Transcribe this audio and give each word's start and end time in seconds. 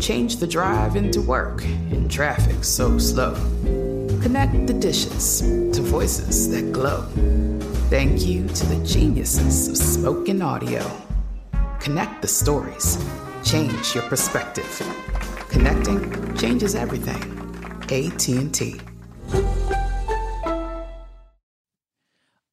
Change 0.00 0.36
the 0.36 0.46
drive 0.46 0.96
into 0.96 1.20
work 1.20 1.64
in 1.64 2.08
traffic 2.08 2.62
so 2.62 2.98
slow. 2.98 3.34
Connect 4.22 4.66
the 4.66 4.72
dishes 4.72 5.40
to 5.40 5.82
voices 5.82 6.48
that 6.50 6.72
glow. 6.72 7.02
Thank 7.90 8.24
you 8.24 8.46
to 8.46 8.66
the 8.66 8.86
geniuses 8.86 9.68
of 9.68 9.76
spoken 9.76 10.40
audio. 10.40 10.88
Connect 11.80 12.22
the 12.22 12.28
stories. 12.28 12.96
Change 13.44 13.94
your 13.94 14.04
perspective. 14.04 14.66
Connecting 15.48 16.36
changes 16.36 16.74
everything. 16.74 17.22
AT&T. 17.90 18.80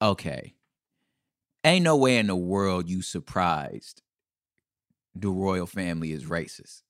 Okay. 0.02 0.54
Ain't 1.64 1.84
no 1.84 1.96
way 1.98 2.18
in 2.18 2.28
the 2.28 2.36
world 2.36 2.90
you 2.90 3.02
surprised 3.02 4.02
the 5.14 5.30
royal 5.30 5.66
family 5.66 6.12
is 6.12 6.26
racist. 6.26 6.82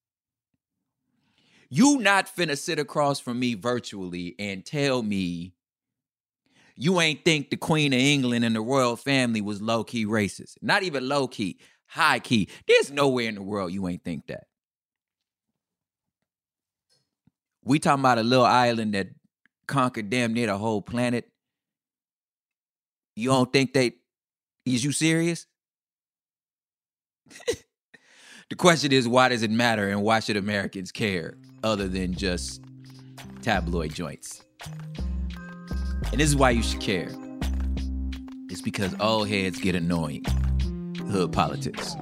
You 1.75 1.97
not 1.97 2.33
finna 2.33 2.57
sit 2.57 2.79
across 2.79 3.19
from 3.19 3.37
me 3.37 3.53
virtually 3.53 4.33
and 4.39 4.65
tell 4.65 5.03
me 5.03 5.55
you 6.77 7.01
ain't 7.01 7.25
think 7.25 7.49
the 7.49 7.57
Queen 7.57 7.91
of 7.91 7.99
England 7.99 8.45
and 8.45 8.55
the 8.55 8.61
royal 8.61 8.95
family 8.95 9.41
was 9.41 9.61
low 9.61 9.83
key 9.83 10.05
racist. 10.05 10.53
Not 10.61 10.83
even 10.83 11.05
low 11.05 11.27
key, 11.27 11.59
high 11.87 12.19
key. 12.19 12.47
There's 12.65 12.91
nowhere 12.91 13.27
in 13.27 13.35
the 13.35 13.43
world 13.43 13.73
you 13.73 13.89
ain't 13.89 14.05
think 14.05 14.27
that. 14.27 14.45
We 17.65 17.79
talking 17.79 17.99
about 17.99 18.19
a 18.19 18.23
little 18.23 18.45
island 18.45 18.93
that 18.93 19.09
conquered 19.67 20.09
damn 20.09 20.31
near 20.31 20.47
the 20.47 20.57
whole 20.57 20.81
planet. 20.81 21.27
You 23.17 23.31
don't 23.31 23.51
think 23.51 23.73
they 23.73 23.95
is 24.65 24.81
you 24.81 24.93
serious? 24.93 25.45
the 28.49 28.55
question 28.55 28.91
is 28.91 29.07
why 29.07 29.29
does 29.29 29.41
it 29.41 29.49
matter 29.49 29.89
and 29.89 30.03
why 30.03 30.19
should 30.19 30.37
Americans 30.37 30.91
care 30.91 31.35
other 31.63 31.87
than 31.87 32.13
just 32.13 32.61
tabloid 33.41 33.93
joints? 33.93 34.43
And 36.11 36.19
this 36.19 36.29
is 36.29 36.35
why 36.35 36.51
you 36.51 36.61
should 36.61 36.79
care. 36.79 37.09
It's 38.49 38.61
because 38.61 38.93
old 38.99 39.27
heads 39.27 39.59
get 39.59 39.73
annoying. 39.75 40.23
Hood 41.09 41.33
politics. 41.33 41.95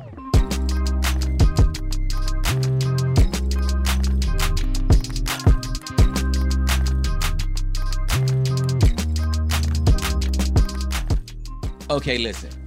Okay, 11.90 12.18
listen. 12.18 12.63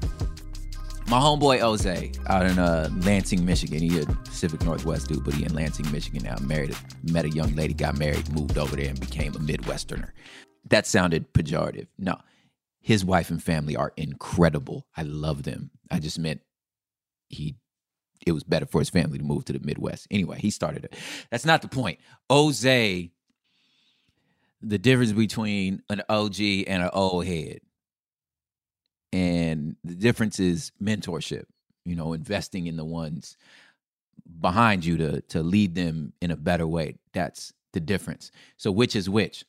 My 1.08 1.20
homeboy 1.20 1.60
Jose 1.60 2.10
out 2.26 2.46
in 2.46 2.58
uh, 2.58 2.88
Lansing, 3.02 3.44
Michigan. 3.44 3.78
He 3.80 4.00
a 4.00 4.06
Pacific 4.06 4.64
Northwest 4.64 5.06
dude, 5.06 5.22
but 5.22 5.34
he 5.34 5.44
in 5.44 5.54
Lansing, 5.54 5.90
Michigan 5.92 6.24
now. 6.24 6.34
Married, 6.40 6.76
met 7.04 7.24
a 7.24 7.30
young 7.30 7.54
lady, 7.54 7.74
got 7.74 7.96
married, 7.96 8.28
moved 8.32 8.58
over 8.58 8.74
there, 8.74 8.88
and 8.88 8.98
became 8.98 9.32
a 9.36 9.38
Midwesterner. 9.38 10.10
That 10.68 10.84
sounded 10.84 11.32
pejorative. 11.32 11.86
No, 11.96 12.16
his 12.80 13.04
wife 13.04 13.30
and 13.30 13.40
family 13.40 13.76
are 13.76 13.92
incredible. 13.96 14.88
I 14.96 15.02
love 15.02 15.44
them. 15.44 15.70
I 15.92 16.00
just 16.00 16.18
meant 16.18 16.40
he. 17.28 17.54
It 18.26 18.32
was 18.32 18.42
better 18.42 18.66
for 18.66 18.80
his 18.80 18.90
family 18.90 19.18
to 19.18 19.24
move 19.24 19.44
to 19.44 19.52
the 19.52 19.60
Midwest. 19.60 20.08
Anyway, 20.10 20.40
he 20.40 20.50
started 20.50 20.86
it. 20.86 20.96
That's 21.30 21.44
not 21.44 21.62
the 21.62 21.68
point. 21.68 22.00
Jose, 22.28 23.12
the 24.60 24.78
difference 24.78 25.12
between 25.12 25.82
an 25.88 26.02
OG 26.08 26.40
and 26.66 26.82
an 26.82 26.90
old 26.92 27.26
head 27.26 27.60
and 29.12 29.76
the 29.84 29.94
difference 29.94 30.40
is 30.40 30.72
mentorship 30.82 31.44
you 31.84 31.94
know 31.94 32.12
investing 32.12 32.66
in 32.66 32.76
the 32.76 32.84
ones 32.84 33.36
behind 34.40 34.84
you 34.84 34.96
to 34.96 35.20
to 35.22 35.42
lead 35.42 35.74
them 35.74 36.12
in 36.20 36.30
a 36.30 36.36
better 36.36 36.66
way. 36.66 36.96
That's 37.12 37.52
the 37.72 37.80
difference. 37.80 38.30
So 38.56 38.70
which 38.70 38.96
is 38.96 39.08
which? 39.08 39.44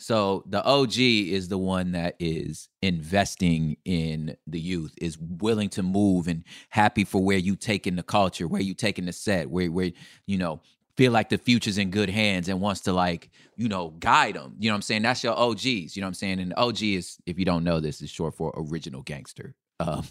So 0.00 0.44
the 0.46 0.64
OG 0.64 0.96
is 0.96 1.48
the 1.48 1.58
one 1.58 1.92
that 1.92 2.14
is 2.20 2.68
investing 2.82 3.76
in 3.84 4.36
the 4.46 4.60
youth, 4.60 4.94
is 5.00 5.18
willing 5.18 5.68
to 5.70 5.82
move 5.82 6.28
and 6.28 6.44
happy 6.68 7.02
for 7.02 7.22
where 7.22 7.38
you 7.38 7.56
taking 7.56 7.96
the 7.96 8.04
culture, 8.04 8.46
where 8.46 8.62
you 8.62 8.74
taking 8.74 9.06
the 9.06 9.12
set, 9.12 9.50
where 9.50 9.70
where 9.70 9.90
you 10.26 10.38
know 10.38 10.60
feel 10.98 11.12
like 11.12 11.28
the 11.28 11.38
future's 11.38 11.78
in 11.78 11.90
good 11.90 12.10
hands 12.10 12.48
and 12.48 12.60
wants 12.60 12.80
to 12.82 12.92
like 12.92 13.30
you 13.56 13.68
know 13.68 13.94
guide 14.00 14.34
them. 14.34 14.56
You 14.58 14.68
know 14.68 14.74
what 14.74 14.78
I'm 14.78 14.82
saying? 14.82 15.02
That's 15.02 15.22
your 15.22 15.38
OGs. 15.38 15.64
You 15.96 16.00
know 16.02 16.06
what 16.06 16.08
I'm 16.08 16.14
saying? 16.14 16.40
And 16.40 16.52
OG 16.56 16.82
is, 16.82 17.18
if 17.24 17.38
you 17.38 17.44
don't 17.44 17.62
know 17.62 17.78
this, 17.78 18.02
is 18.02 18.10
short 18.10 18.34
for 18.34 18.52
original 18.56 19.02
gangster. 19.02 19.54
Um, 19.78 20.04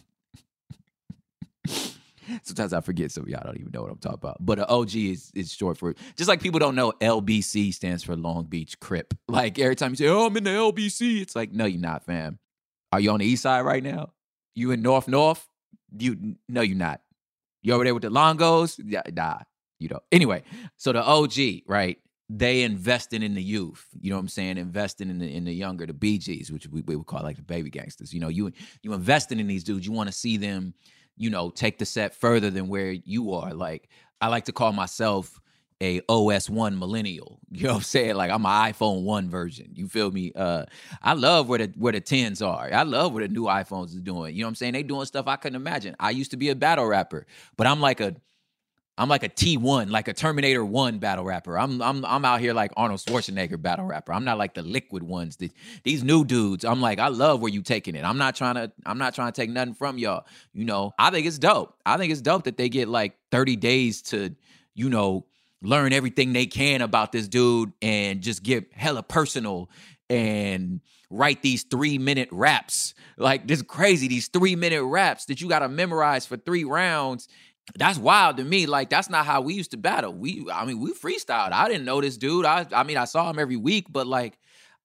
Sometimes 2.44 2.74
I 2.74 2.82
forget 2.82 3.12
some 3.12 3.24
of 3.24 3.30
y'all 3.30 3.42
don't 3.44 3.58
even 3.58 3.72
know 3.74 3.82
what 3.82 3.92
I'm 3.92 3.98
talking 3.98 4.20
about. 4.22 4.38
But 4.40 4.60
an 4.60 4.66
OG 4.70 4.96
is 4.96 5.32
is 5.36 5.52
short 5.52 5.78
for 5.78 5.94
just 6.16 6.30
like 6.30 6.42
people 6.42 6.60
don't 6.60 6.76
know 6.76 6.94
LBC 7.02 7.74
stands 7.74 8.04
for 8.04 8.16
Long 8.16 8.46
Beach 8.46 8.80
Crip. 8.80 9.14
Like 9.30 9.60
every 9.60 9.76
time 9.76 9.92
you 9.92 9.98
say, 9.98 10.08
"Oh, 10.08 10.26
I'm 10.26 10.38
in 10.38 10.46
the 10.46 10.52
LBC," 10.52 11.22
it's 11.22 11.36
like, 11.36 11.52
no, 11.52 11.66
you're 11.66 11.82
not, 11.82 12.06
fam. 12.06 12.40
Are 12.92 13.00
you 13.00 13.12
on 13.12 13.20
the 13.20 13.26
east 13.26 13.44
side 13.44 13.62
right 13.62 13.84
now? 13.84 14.14
You 14.56 14.72
in 14.72 14.82
North 14.82 15.08
North? 15.08 15.46
You 15.98 16.38
no, 16.48 16.62
you're 16.62 16.78
not. 16.78 17.02
You 17.62 17.74
over 17.74 17.84
there 17.84 17.94
with 17.94 18.04
the 18.04 18.10
Longos? 18.10 18.80
Nah, 19.14 19.40
you 19.80 19.90
know. 19.90 20.00
Anyway, 20.12 20.44
so 20.78 20.92
the 20.92 21.04
OG, 21.04 21.64
right? 21.68 21.98
They 22.30 22.64
investing 22.64 23.24
in 23.24 23.36
the 23.36 23.44
youth. 23.44 23.86
You 24.02 24.10
know 24.10 24.18
what 24.18 24.22
I'm 24.22 24.28
saying? 24.28 24.58
Investing 24.58 25.10
in 25.10 25.20
the 25.20 25.34
in 25.34 25.46
the 25.46 25.54
younger, 25.54 25.86
the 25.86 25.94
BGs, 25.94 26.52
which 26.52 26.68
we, 26.68 26.82
we 26.82 26.96
would 26.96 27.08
call 27.08 27.24
like 27.24 27.38
the 27.38 27.42
baby 27.44 27.70
gangsters. 27.70 28.14
You 28.14 28.20
know, 28.20 28.28
you 28.28 28.52
you 28.82 28.94
investing 28.94 29.40
in 29.40 29.48
these 29.48 29.64
dudes. 29.64 29.86
You 29.86 29.94
want 29.94 30.10
to 30.10 30.16
see 30.16 30.38
them 30.38 30.74
you 31.18 31.30
know, 31.30 31.50
take 31.50 31.80
the 31.80 31.86
set 31.86 32.14
further 32.14 32.50
than 32.50 32.68
where 32.68 32.92
you 32.92 33.34
are. 33.34 33.54
Like 33.54 33.90
I 34.22 34.28
like 34.28 34.46
to 34.46 34.52
call 34.54 34.72
myself 34.72 35.40
a 35.82 36.02
OS 36.08 36.50
one 36.50 36.78
millennial. 36.80 37.40
You 37.50 37.64
know 37.64 37.74
what 37.74 37.78
I'm 37.78 37.84
saying? 37.84 38.16
Like 38.16 38.30
I'm 38.30 38.46
an 38.46 38.74
iPhone 38.74 39.04
one 39.04 39.30
version. 39.30 39.72
You 39.74 39.88
feel 39.88 40.12
me? 40.12 40.32
Uh 40.36 40.66
I 41.02 41.14
love 41.14 41.50
where 41.50 41.60
the 41.60 41.74
where 41.78 41.94
the 41.94 42.02
tens 42.02 42.42
are. 42.42 42.70
I 42.72 42.84
love 42.84 43.14
what 43.14 43.22
the 43.22 43.28
new 43.30 43.46
iPhones 43.46 43.88
is 43.88 44.02
doing. 44.02 44.36
You 44.36 44.42
know 44.42 44.48
what 44.48 44.50
I'm 44.50 44.56
saying? 44.56 44.74
They 44.74 44.84
doing 44.84 45.06
stuff 45.06 45.28
I 45.28 45.38
couldn't 45.38 45.56
imagine. 45.56 45.96
I 46.00 46.12
used 46.12 46.32
to 46.32 46.38
be 46.38 46.50
a 46.50 46.56
battle 46.56 46.86
rapper, 46.86 47.26
but 47.58 47.66
I'm 47.68 47.80
like 47.82 48.00
a 48.00 48.16
I'm 48.98 49.10
like 49.10 49.24
a 49.24 49.30
T1, 49.30 49.92
like 49.92 50.08
a 50.08 50.14
Terminator 50.14 50.66
1 50.66 50.98
battle 50.98 51.24
rapper. 51.24 51.58
I'm 51.58 51.82
I'm 51.82 52.04
I'm 52.04 52.26
out 52.26 52.40
here 52.40 52.54
like 52.54 52.72
Arnold 52.76 53.00
Schwarzenegger 53.00 53.62
battle 53.62 53.86
rapper. 53.86 54.12
I'm 54.12 54.24
not 54.26 54.38
like 54.38 54.56
the 54.56 54.64
liquid 54.64 55.04
ones. 55.04 55.38
these 55.84 56.04
new 56.04 56.26
dudes, 56.26 56.66
I'm 56.66 56.82
like, 56.82 56.98
I 56.98 57.10
love 57.10 57.42
where 57.42 57.52
you 57.52 57.62
taking 57.62 57.96
it. 57.96 58.04
I'm 58.04 58.18
not 58.18 58.36
trying 58.36 58.56
to 58.56 58.72
I'm 58.86 58.98
not 58.98 59.14
trying 59.14 59.32
to 59.32 59.40
take 59.40 59.52
nothing 59.52 59.76
from 59.76 59.98
y'all. 59.98 60.26
You 60.54 60.66
know, 60.66 60.94
I 60.98 61.12
think 61.12 61.28
it's 61.28 61.38
dope. 61.38 61.76
I 61.86 61.98
think 61.98 62.12
it's 62.12 62.22
dope 62.22 62.46
that 62.46 62.58
they 62.58 62.70
get 62.70 62.88
like 62.88 63.18
30 63.32 63.56
days 63.58 64.02
to, 64.04 64.36
you 64.74 64.90
know, 64.90 65.26
learn 65.62 65.94
everything 65.94 66.34
they 66.34 66.46
can 66.46 66.82
about 66.82 67.12
this 67.12 67.28
dude 67.28 67.74
and 67.82 68.22
just 68.22 68.42
get 68.44 68.72
hella 68.74 69.04
personal 69.04 69.70
and 70.10 70.82
write 71.10 71.42
these 71.42 71.64
three 71.64 71.98
minute 71.98 72.30
raps. 72.32 72.94
Like 73.18 73.48
this 73.48 73.62
crazy, 73.62 74.08
these 74.08 74.28
three 74.28 74.56
minute 74.56 74.84
raps 74.84 75.26
that 75.26 75.42
you 75.42 75.48
gotta 75.48 75.70
memorize 75.70 76.26
for 76.26 76.38
three 76.38 76.64
rounds. 76.64 77.28
That's 77.76 78.00
wild 78.00 78.38
to 78.38 78.44
me. 78.44 78.66
Like 78.66 78.90
that's 78.90 79.10
not 79.10 79.26
how 79.26 79.42
we 79.42 79.54
used 79.54 79.72
to 79.72 79.78
battle. 79.78 80.14
We, 80.14 80.48
I 80.52 80.66
mean, 80.66 80.80
we 80.80 80.94
freestyled. 80.94 81.52
I 81.52 81.68
didn't 81.68 81.86
know 81.86 82.02
this 82.02 82.18
dude. 82.18 82.46
I, 82.46 82.66
I 82.72 82.84
mean, 82.84 82.98
I 82.98 83.06
saw 83.06 83.30
him 83.30 83.40
every 83.40 83.58
week, 83.58 83.88
but 83.90 84.08
like, 84.08 84.38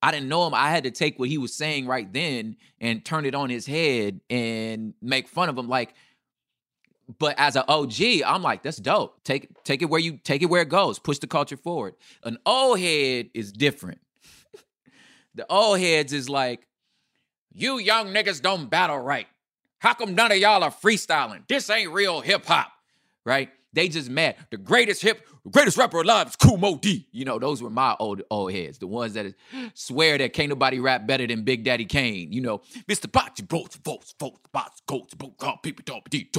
I 0.03 0.11
didn't 0.11 0.29
know 0.29 0.47
him. 0.47 0.55
I 0.55 0.71
had 0.71 0.85
to 0.85 0.91
take 0.91 1.19
what 1.19 1.29
he 1.29 1.39
was 1.39 1.55
saying 1.55 1.87
right 1.87 2.13
then 2.13 2.57
and 2.81 3.05
turn 3.05 3.25
it 3.25 3.37
on 3.37 3.51
his 3.51 3.67
head 3.67 4.21
and 4.29 4.95
make 5.01 5.29
fun 5.29 5.49
of 5.49 5.57
him. 5.57 5.69
Like, 5.69 5.95
but 7.19 7.37
as 7.39 7.55
an 7.55 7.63
OG, 7.69 8.23
I'm 8.27 8.43
like, 8.43 8.63
that's 8.65 8.79
dope. 8.79 9.23
Take 9.23 9.63
take 9.63 9.81
it 9.83 9.87
where 9.87 10.01
you 10.01 10.19
take 10.19 10.43
it 10.43 10.47
where 10.47 10.63
it 10.63 10.69
goes. 10.69 10.99
Push 10.99 11.19
the 11.19 11.29
culture 11.29 11.57
forward. 11.57 11.95
An 12.25 12.39
old 12.45 12.81
head 12.81 13.31
is 13.33 13.53
different. 13.53 14.01
the 15.35 15.47
old 15.49 15.79
heads 15.79 16.13
is 16.13 16.29
like, 16.29 16.67
you 17.53 17.79
young 17.79 18.09
niggas 18.09 18.43
don't 18.43 18.69
battle 18.69 18.99
right. 18.99 19.27
How 19.83 19.95
come 19.95 20.15
none 20.15 20.31
of 20.31 20.39
y'all 20.39 20.63
are 20.63 20.71
freestyling? 20.71 21.43
This 21.49 21.69
ain't 21.69 21.91
real 21.91 22.21
hip 22.21 22.47
hop, 22.47 22.71
right? 23.27 23.51
They 23.73 23.89
just 23.89 24.09
mad. 24.09 24.37
The 24.51 24.57
greatest 24.57 25.03
hip, 25.03 25.27
greatest 25.51 25.77
rapper 25.77 26.01
alive 26.01 26.29
is 26.29 26.57
Moe 26.57 26.77
Dee. 26.77 27.09
You 27.11 27.25
know, 27.25 27.41
those 27.41 27.61
were 27.61 27.69
my 27.69 27.97
old 27.99 28.23
old 28.31 28.53
heads. 28.53 28.79
The 28.79 28.87
ones 28.87 29.15
that 29.15 29.35
swear 29.75 30.19
that 30.19 30.35
can't 30.35 30.51
nobody 30.51 30.79
rap 30.79 31.09
better 31.09 31.27
than 31.27 31.43
Big 31.43 31.65
Daddy 31.65 31.85
Kane. 31.85 32.33
You 32.33 32.43
know, 32.43 32.59
Mr. 32.87 33.11
Bocce 33.11 33.41
votes, 33.49 33.75
votes, 33.85 34.15
votes, 34.21 34.39
bots, 34.53 34.83
goats, 34.87 35.15
boat, 35.15 35.37
call 35.37 35.57
people, 35.57 35.85
be 36.09 36.31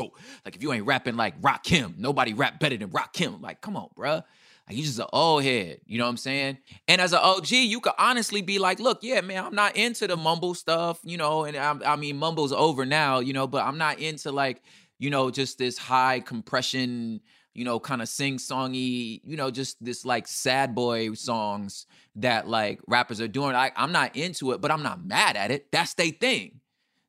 Like 0.45 0.55
if 0.55 0.63
you 0.63 0.71
ain't 0.71 0.85
rapping 0.85 1.17
like 1.17 1.41
Rakim, 1.41 1.97
nobody 1.97 2.33
rap 2.33 2.61
better 2.61 2.77
than 2.77 2.91
Rakim. 2.91 3.41
Like, 3.41 3.59
come 3.59 3.75
on, 3.75 3.89
bruh. 3.97 4.23
Like, 4.67 4.77
you 4.77 4.83
just 4.83 4.99
an 4.99 5.07
old 5.11 5.43
head, 5.43 5.81
you 5.85 5.97
know 5.97 6.05
what 6.05 6.11
I'm 6.11 6.17
saying? 6.17 6.57
And 6.87 7.01
as 7.01 7.11
an 7.11 7.19
OG, 7.21 7.51
you 7.51 7.81
could 7.81 7.93
honestly 7.97 8.41
be 8.41 8.59
like, 8.59 8.79
look, 8.79 8.99
yeah, 9.01 9.19
man, 9.19 9.43
I'm 9.43 9.55
not 9.55 9.75
into 9.75 10.07
the 10.07 10.15
mumble 10.15 10.53
stuff, 10.53 10.99
you 11.03 11.17
know, 11.17 11.43
and 11.43 11.57
I, 11.57 11.93
I 11.93 11.95
mean, 11.97 12.17
mumble's 12.17 12.53
over 12.53 12.85
now, 12.85 13.19
you 13.19 13.33
know, 13.33 13.45
but 13.45 13.65
I'm 13.65 13.77
not 13.77 13.99
into 13.99 14.31
like, 14.31 14.61
you 14.99 15.09
know, 15.09 15.29
just 15.31 15.57
this 15.57 15.77
high 15.77 16.21
compression, 16.21 17.19
you 17.53 17.65
know, 17.65 17.77
kind 17.77 18.01
of 18.01 18.07
sing 18.07 18.37
songy, 18.37 19.19
you 19.25 19.35
know, 19.35 19.51
just 19.51 19.83
this 19.83 20.05
like 20.05 20.29
sad 20.29 20.73
boy 20.73 21.13
songs 21.13 21.85
that 22.15 22.47
like 22.47 22.79
rappers 22.87 23.19
are 23.19 23.27
doing. 23.27 23.55
I, 23.55 23.71
I'm 23.75 23.91
not 23.91 24.15
into 24.15 24.53
it, 24.53 24.61
but 24.61 24.71
I'm 24.71 24.83
not 24.83 25.03
mad 25.03 25.35
at 25.35 25.51
it. 25.51 25.71
That's 25.73 25.93
their 25.95 26.11
thing. 26.11 26.61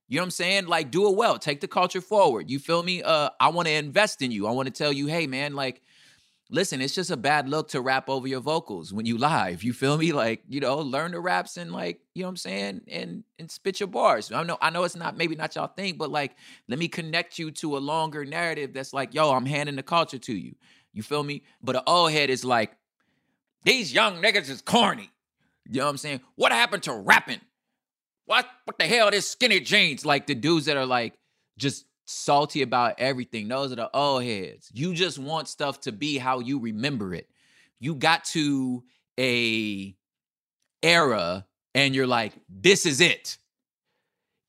You 0.08 0.16
know 0.16 0.22
what 0.22 0.26
I'm 0.26 0.30
saying? 0.32 0.66
Like, 0.66 0.90
do 0.90 1.08
it 1.08 1.16
well. 1.16 1.38
Take 1.38 1.60
the 1.60 1.68
culture 1.68 2.00
forward. 2.00 2.50
You 2.50 2.58
feel 2.58 2.82
me? 2.82 3.02
Uh, 3.02 3.30
I 3.40 3.48
want 3.48 3.68
to 3.68 3.74
invest 3.74 4.22
in 4.22 4.30
you. 4.30 4.46
I 4.46 4.50
want 4.50 4.66
to 4.66 4.72
tell 4.72 4.92
you, 4.92 5.06
hey, 5.06 5.26
man, 5.26 5.54
like, 5.54 5.80
listen, 6.50 6.80
it's 6.80 6.94
just 6.94 7.10
a 7.10 7.16
bad 7.16 7.48
look 7.48 7.68
to 7.68 7.80
rap 7.80 8.08
over 8.08 8.26
your 8.26 8.40
vocals 8.40 8.92
when 8.92 9.06
you 9.06 9.18
live. 9.18 9.62
You 9.62 9.72
feel 9.72 9.96
me? 9.96 10.12
Like, 10.12 10.42
you 10.48 10.60
know, 10.60 10.78
learn 10.78 11.12
the 11.12 11.20
raps 11.20 11.56
and 11.56 11.72
like, 11.72 12.00
you 12.14 12.22
know 12.22 12.28
what 12.28 12.30
I'm 12.30 12.36
saying? 12.36 12.80
And 12.88 13.24
and 13.38 13.50
spit 13.50 13.80
your 13.80 13.86
bars. 13.88 14.30
I 14.30 14.42
know 14.42 14.58
I 14.60 14.70
know 14.70 14.84
it's 14.84 14.96
not 14.96 15.16
maybe 15.16 15.34
not 15.36 15.54
y'all 15.54 15.66
think, 15.66 15.98
but 15.98 16.10
like 16.10 16.36
let 16.68 16.78
me 16.78 16.88
connect 16.88 17.38
you 17.38 17.50
to 17.52 17.76
a 17.76 17.78
longer 17.78 18.24
narrative 18.24 18.72
that's 18.72 18.92
like, 18.92 19.14
yo, 19.14 19.32
I'm 19.32 19.46
handing 19.46 19.76
the 19.76 19.82
culture 19.82 20.18
to 20.18 20.34
you. 20.34 20.54
You 20.92 21.02
feel 21.02 21.22
me? 21.22 21.42
But 21.62 21.76
an 21.76 21.82
old 21.86 22.12
head 22.12 22.30
is 22.30 22.44
like, 22.44 22.76
these 23.64 23.92
young 23.92 24.22
niggas 24.22 24.48
is 24.48 24.62
corny. 24.62 25.10
You 25.68 25.80
know 25.80 25.86
what 25.86 25.90
I'm 25.90 25.96
saying? 25.96 26.20
What 26.36 26.52
happened 26.52 26.84
to 26.84 26.92
rapping? 26.92 27.40
What 28.26 28.46
what 28.64 28.78
the 28.78 28.86
hell 28.86 29.10
this 29.10 29.30
skinny 29.30 29.60
jeans? 29.60 30.04
Like 30.04 30.26
the 30.26 30.34
dudes 30.34 30.66
that 30.66 30.76
are 30.76 30.86
like 30.86 31.14
just 31.58 31.86
salty 32.04 32.62
about 32.62 32.94
everything. 32.98 33.48
Those 33.48 33.72
are 33.72 33.76
the 33.76 33.96
old 33.96 34.24
heads. 34.24 34.70
You 34.72 34.94
just 34.94 35.18
want 35.18 35.48
stuff 35.48 35.80
to 35.82 35.92
be 35.92 36.18
how 36.18 36.40
you 36.40 36.58
remember 36.58 37.14
it. 37.14 37.28
You 37.80 37.94
got 37.94 38.24
to 38.26 38.84
a 39.18 39.94
era 40.82 41.46
and 41.74 41.94
you're 41.94 42.06
like, 42.06 42.32
this 42.48 42.86
is 42.86 43.00
it. 43.00 43.38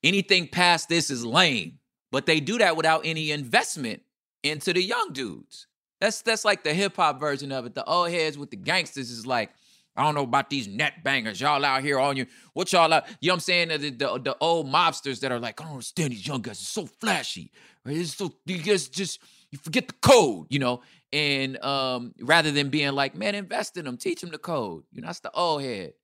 Anything 0.04 0.48
past 0.48 0.88
this 0.88 1.10
is 1.10 1.24
lame. 1.24 1.78
But 2.12 2.26
they 2.26 2.40
do 2.40 2.58
that 2.58 2.76
without 2.76 3.02
any 3.04 3.30
investment 3.30 4.02
into 4.42 4.72
the 4.72 4.82
young 4.82 5.12
dudes. 5.12 5.66
That's 6.00 6.22
that's 6.22 6.44
like 6.44 6.62
the 6.62 6.74
hip 6.74 6.96
hop 6.96 7.18
version 7.18 7.52
of 7.52 7.66
it. 7.66 7.74
The 7.74 7.84
old 7.84 8.10
heads 8.10 8.38
with 8.38 8.50
the 8.50 8.56
gangsters 8.56 9.10
is 9.10 9.26
like, 9.26 9.50
I 9.96 10.04
don't 10.04 10.14
know 10.14 10.22
about 10.22 10.50
these 10.50 10.68
net 10.68 11.02
bangers. 11.02 11.40
Y'all 11.40 11.64
out 11.64 11.82
here 11.82 11.98
on 11.98 12.16
you. 12.16 12.26
What 12.52 12.72
y'all 12.72 12.92
out? 12.92 13.04
You 13.20 13.28
know 13.28 13.32
what 13.32 13.36
I'm 13.36 13.40
saying? 13.40 13.68
The, 13.68 13.90
the, 13.90 14.20
the 14.22 14.36
old 14.40 14.66
mobsters 14.66 15.20
that 15.20 15.32
are 15.32 15.40
like, 15.40 15.60
I 15.60 15.64
don't 15.64 15.72
understand 15.72 16.12
these 16.12 16.26
young 16.26 16.42
guys. 16.42 16.58
It's 16.60 16.68
so 16.68 16.86
flashy. 16.86 17.50
It's 17.86 18.14
so 18.14 18.34
you 18.44 18.58
guys 18.58 18.88
just 18.88 19.20
you 19.50 19.58
forget 19.58 19.88
the 19.88 19.94
code, 19.94 20.46
you 20.50 20.58
know. 20.58 20.82
And 21.12 21.62
um, 21.64 22.14
rather 22.20 22.50
than 22.50 22.68
being 22.68 22.92
like, 22.92 23.14
man, 23.14 23.34
invest 23.34 23.76
in 23.76 23.84
them, 23.84 23.96
teach 23.96 24.20
them 24.20 24.30
the 24.30 24.38
code. 24.38 24.84
You 24.92 25.02
know, 25.02 25.06
that's 25.06 25.20
the 25.20 25.30
old 25.32 25.62
head. 25.62 25.94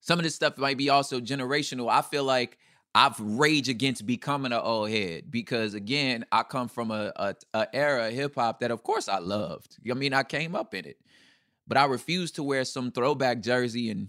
Some 0.00 0.18
of 0.18 0.22
this 0.22 0.34
stuff 0.34 0.56
might 0.56 0.78
be 0.78 0.88
also 0.88 1.20
generational. 1.20 1.90
I 1.90 2.00
feel 2.00 2.24
like 2.24 2.58
I've 2.94 3.18
rage 3.20 3.68
against 3.68 4.06
becoming 4.06 4.52
an 4.52 4.60
old 4.62 4.88
head 4.88 5.30
because 5.30 5.74
again, 5.74 6.24
I 6.32 6.44
come 6.44 6.68
from 6.68 6.90
a, 6.90 7.12
a, 7.16 7.34
a 7.52 7.76
era 7.76 8.06
of 8.06 8.14
hip 8.14 8.36
hop 8.36 8.60
that 8.60 8.70
of 8.70 8.82
course 8.82 9.08
I 9.08 9.18
loved. 9.18 9.76
I 9.90 9.94
mean, 9.94 10.14
I 10.14 10.22
came 10.22 10.54
up 10.54 10.72
in 10.74 10.86
it 10.86 10.96
but 11.66 11.76
I 11.76 11.84
refuse 11.84 12.30
to 12.32 12.42
wear 12.42 12.64
some 12.64 12.90
throwback 12.92 13.40
jersey 13.40 13.90
and 13.90 14.08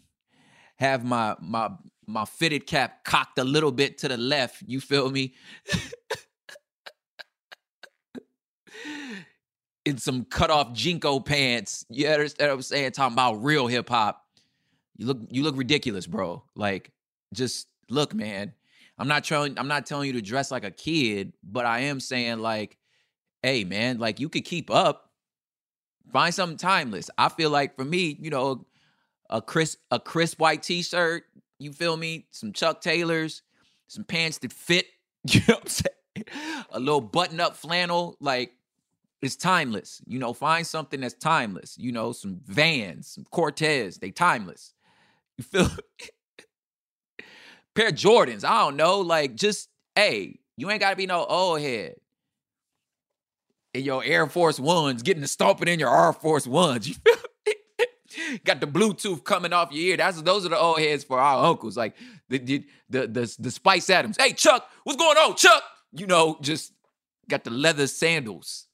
have 0.77 1.03
my 1.03 1.35
my 1.39 1.69
my 2.05 2.25
fitted 2.25 2.67
cap 2.67 3.03
cocked 3.03 3.37
a 3.39 3.43
little 3.43 3.71
bit 3.71 3.97
to 3.99 4.07
the 4.07 4.17
left. 4.17 4.63
You 4.65 4.79
feel 4.79 5.09
me? 5.09 5.33
In 9.85 9.97
some 9.97 10.25
cut 10.25 10.49
off 10.51 10.73
JNCO 10.73 11.25
pants. 11.25 11.85
You 11.89 12.07
understand 12.07 12.49
what 12.49 12.55
I'm 12.55 12.61
saying? 12.61 12.91
Talking 12.91 13.13
about 13.13 13.43
real 13.43 13.67
hip 13.67 13.87
hop. 13.89 14.21
You 14.97 15.05
look 15.07 15.19
you 15.29 15.43
look 15.43 15.57
ridiculous, 15.57 16.05
bro. 16.07 16.43
Like, 16.55 16.91
just 17.33 17.67
look, 17.89 18.13
man. 18.13 18.53
I'm 18.99 19.07
not 19.07 19.23
trying, 19.23 19.59
I'm 19.59 19.67
not 19.67 19.85
telling 19.85 20.07
you 20.07 20.13
to 20.13 20.21
dress 20.23 20.49
like 20.49 20.63
a 20.63 20.71
kid, 20.71 21.33
but 21.43 21.67
I 21.67 21.81
am 21.81 21.99
saying, 21.99 22.39
like, 22.39 22.77
hey, 23.43 23.63
man, 23.63 23.99
like 23.99 24.19
you 24.19 24.27
could 24.27 24.43
keep 24.43 24.71
up 24.71 25.06
Find 26.11 26.33
something 26.33 26.57
timeless. 26.57 27.09
I 27.17 27.29
feel 27.29 27.49
like 27.49 27.75
for 27.75 27.85
me, 27.85 28.17
you 28.19 28.29
know, 28.29 28.65
a 29.29 29.41
crisp 29.41 29.79
a 29.91 29.99
crisp 29.99 30.39
white 30.39 30.63
t-shirt, 30.63 31.23
you 31.59 31.73
feel 31.73 31.97
me? 31.97 32.27
Some 32.31 32.53
Chuck 32.53 32.81
Taylors, 32.81 33.41
some 33.87 34.03
pants 34.03 34.37
that 34.39 34.53
fit, 34.53 34.87
you 35.27 35.41
know 35.47 35.55
what 35.55 35.63
I'm 35.63 35.67
saying? 35.67 36.65
A 36.71 36.79
little 36.79 37.01
button-up 37.01 37.55
flannel, 37.55 38.17
like 38.19 38.53
it's 39.21 39.35
timeless. 39.35 40.01
You 40.05 40.19
know, 40.19 40.33
find 40.33 40.65
something 40.65 41.01
that's 41.01 41.13
timeless. 41.13 41.77
You 41.77 41.91
know, 41.91 42.11
some 42.11 42.39
Vans, 42.45 43.07
some 43.07 43.25
Cortez, 43.31 43.97
they 43.97 44.11
timeless. 44.11 44.73
You 45.37 45.43
feel 45.43 45.69
pair 47.75 47.89
of 47.89 47.95
Jordans. 47.95 48.43
I 48.43 48.59
don't 48.59 48.77
know, 48.77 48.99
like 49.01 49.35
just 49.35 49.69
hey, 49.95 50.39
you 50.55 50.69
ain't 50.69 50.79
gotta 50.79 50.95
be 50.95 51.05
no 51.05 51.25
old 51.25 51.61
head 51.61 51.95
in 53.73 53.83
your 53.83 54.03
Air 54.03 54.27
Force 54.27 54.59
Ones, 54.59 55.03
getting 55.03 55.21
the 55.21 55.27
stomping 55.27 55.67
in 55.67 55.79
your 55.79 55.95
Air 55.95 56.13
Force 56.13 56.47
Ones. 56.47 56.87
You 56.87 56.95
feel 56.95 57.15
Got 58.45 58.61
the 58.61 58.67
Bluetooth 58.67 59.23
coming 59.23 59.53
off 59.53 59.71
your 59.71 59.83
ear. 59.83 59.97
That's 59.97 60.21
those 60.21 60.45
are 60.45 60.49
the 60.49 60.57
old 60.57 60.79
heads 60.79 61.03
for 61.03 61.19
our 61.19 61.45
uncles. 61.45 61.77
Like 61.77 61.95
the 62.29 62.39
the 62.39 62.67
the 62.89 63.07
the, 63.07 63.35
the 63.39 63.51
Spice 63.51 63.89
Adams. 63.89 64.17
Hey 64.19 64.33
Chuck, 64.33 64.67
what's 64.83 64.97
going 64.97 65.17
on, 65.17 65.35
Chuck? 65.35 65.63
You 65.91 66.07
know, 66.07 66.37
just 66.41 66.73
got 67.29 67.43
the 67.43 67.51
leather 67.51 67.87
sandals. 67.87 68.67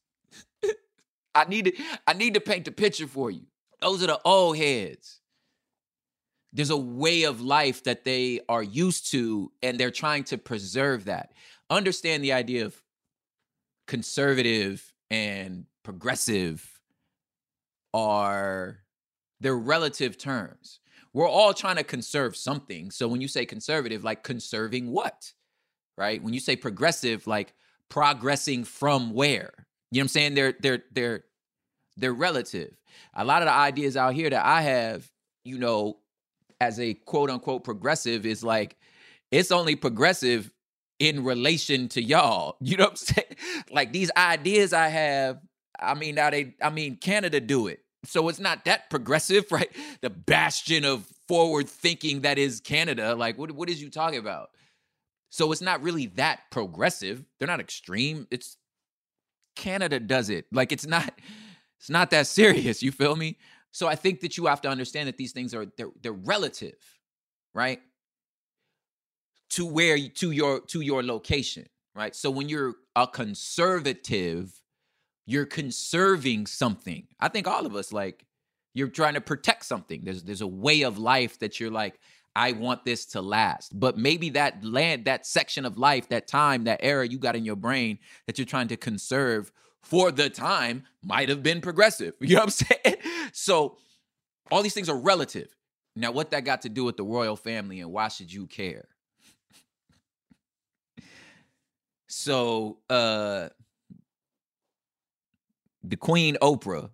I 1.35 1.45
need 1.45 1.65
to 1.65 1.73
I 2.07 2.13
need 2.13 2.35
to 2.35 2.41
paint 2.41 2.65
the 2.65 2.71
picture 2.71 3.07
for 3.07 3.31
you. 3.31 3.45
Those 3.81 4.03
are 4.03 4.07
the 4.07 4.19
old 4.23 4.57
heads. 4.57 5.19
There's 6.53 6.69
a 6.69 6.77
way 6.77 7.23
of 7.23 7.41
life 7.41 7.83
that 7.85 8.03
they 8.03 8.41
are 8.47 8.61
used 8.61 9.09
to, 9.11 9.51
and 9.63 9.79
they're 9.79 9.89
trying 9.89 10.23
to 10.25 10.37
preserve 10.37 11.05
that. 11.05 11.33
Understand 11.71 12.23
the 12.23 12.33
idea 12.33 12.65
of 12.65 12.79
conservative 13.87 14.93
and 15.09 15.65
progressive 15.83 16.79
are 17.93 18.79
they're 19.39 19.57
relative 19.57 20.17
terms. 20.17 20.79
We're 21.13 21.29
all 21.29 21.53
trying 21.53 21.75
to 21.75 21.83
conserve 21.83 22.35
something. 22.35 22.89
So 22.89 23.07
when 23.07 23.21
you 23.21 23.27
say 23.27 23.45
conservative, 23.45 24.03
like 24.03 24.23
conserving 24.23 24.91
what? 24.91 25.31
Right? 25.97 26.23
When 26.23 26.33
you 26.33 26.39
say 26.39 26.55
progressive, 26.55 27.27
like 27.27 27.53
progressing 27.89 28.63
from 28.63 29.13
where? 29.13 29.51
You 29.91 29.99
know 29.99 29.99
what 29.99 30.01
I'm 30.01 30.07
saying? 30.07 30.33
They're 30.33 30.55
they're 30.59 30.83
they're 30.91 31.23
they're 31.97 32.13
relative. 32.13 32.75
A 33.13 33.23
lot 33.23 33.43
of 33.43 33.47
the 33.47 33.53
ideas 33.53 33.95
out 33.95 34.15
here 34.15 34.29
that 34.29 34.45
I 34.45 34.61
have, 34.61 35.07
you 35.43 35.59
know, 35.59 35.99
as 36.59 36.79
a 36.79 36.95
quote 36.95 37.29
unquote 37.29 37.63
progressive 37.63 38.25
is 38.25 38.43
like 38.43 38.77
it's 39.31 39.51
only 39.51 39.75
progressive 39.75 40.51
in 40.99 41.23
relation 41.23 41.87
to 41.89 42.03
y'all. 42.03 42.57
You 42.61 42.77
know 42.77 42.85
what 42.85 42.91
I'm 42.91 42.97
saying? 42.97 43.37
Like 43.71 43.93
these 43.93 44.11
ideas 44.17 44.73
I 44.73 44.87
have, 44.87 45.39
I 45.79 45.95
mean, 45.95 46.15
now 46.15 46.29
they, 46.29 46.55
I 46.61 46.69
mean, 46.69 46.97
Canada 46.97 47.39
do 47.41 47.67
it. 47.67 47.79
So 48.05 48.29
it's 48.29 48.39
not 48.39 48.65
that 48.65 48.89
progressive, 48.89 49.45
right? 49.51 49.69
The 50.01 50.09
bastion 50.09 50.85
of 50.85 51.05
forward 51.27 51.69
thinking 51.69 52.21
that 52.21 52.37
is 52.37 52.59
Canada. 52.61 53.15
Like, 53.15 53.37
what, 53.37 53.51
what 53.51 53.69
is 53.69 53.81
you 53.81 53.89
talking 53.89 54.19
about? 54.19 54.49
So 55.29 55.51
it's 55.51 55.61
not 55.61 55.81
really 55.81 56.07
that 56.17 56.41
progressive. 56.51 57.25
They're 57.39 57.47
not 57.47 57.59
extreme. 57.59 58.27
It's 58.31 58.57
Canada 59.55 59.99
does 59.99 60.29
it. 60.29 60.45
Like 60.51 60.71
it's 60.71 60.85
not 60.85 61.13
It's 61.79 61.89
not 61.89 62.11
that 62.11 62.27
serious. 62.27 62.81
You 62.81 62.91
feel 62.91 63.15
me? 63.15 63.37
So 63.71 63.87
I 63.87 63.95
think 63.95 64.21
that 64.21 64.37
you 64.37 64.45
have 64.45 64.61
to 64.61 64.69
understand 64.69 65.07
that 65.07 65.17
these 65.17 65.33
things 65.33 65.53
are 65.53 65.65
they're 65.77 65.89
they're 66.01 66.13
relative, 66.13 66.77
right? 67.53 67.81
To 69.53 69.65
where 69.65 69.97
to 69.97 70.31
your 70.31 70.61
to 70.61 70.81
your 70.81 71.03
location, 71.03 71.67
right? 71.95 72.15
So 72.15 72.31
when 72.31 72.49
you're 72.49 72.75
a 72.95 73.07
conservative, 73.07 74.61
you're 75.25 75.45
conserving 75.45 76.47
something. 76.47 77.07
I 77.19 77.27
think 77.29 77.47
all 77.47 77.65
of 77.65 77.75
us 77.75 77.93
like 77.93 78.25
you're 78.73 78.87
trying 78.87 79.13
to 79.13 79.21
protect 79.21 79.65
something. 79.65 80.01
There's 80.03 80.23
there's 80.23 80.41
a 80.41 80.47
way 80.47 80.81
of 80.83 80.97
life 80.97 81.39
that 81.39 81.59
you're 81.59 81.71
like 81.71 81.99
I 82.35 82.53
want 82.53 82.83
this 82.83 83.05
to 83.07 83.21
last. 83.21 83.77
But 83.79 83.97
maybe 83.97 84.31
that 84.31 84.63
land, 84.63 85.05
that 85.05 85.25
section 85.25 85.65
of 85.65 85.77
life, 85.77 86.09
that 86.09 86.27
time, 86.27 86.63
that 86.63 86.79
era 86.81 87.07
you 87.07 87.19
got 87.19 87.35
in 87.35 87.45
your 87.45 87.55
brain 87.55 87.99
that 88.25 88.37
you're 88.37 88.45
trying 88.45 88.69
to 88.69 88.77
conserve 88.77 89.51
for 89.81 90.11
the 90.11 90.29
time 90.29 90.83
might 91.03 91.29
have 91.29 91.43
been 91.43 91.61
progressive. 91.61 92.15
You 92.21 92.35
know 92.35 92.45
what 92.45 92.61
I'm 92.61 92.67
saying? 92.83 92.97
So 93.33 93.77
all 94.51 94.63
these 94.63 94.73
things 94.73 94.89
are 94.89 94.97
relative. 94.97 95.55
Now, 95.95 96.11
what 96.11 96.31
that 96.31 96.43
got 96.43 96.63
to 96.63 96.69
do 96.69 96.83
with 96.83 96.97
the 96.97 97.03
royal 97.03 97.35
family 97.35 97.81
and 97.81 97.91
why 97.91 98.07
should 98.07 98.33
you 98.33 98.47
care? 98.47 98.87
So 102.15 102.77
uh 102.89 103.49
the 105.83 105.97
Queen 105.97 106.37
Oprah 106.41 106.89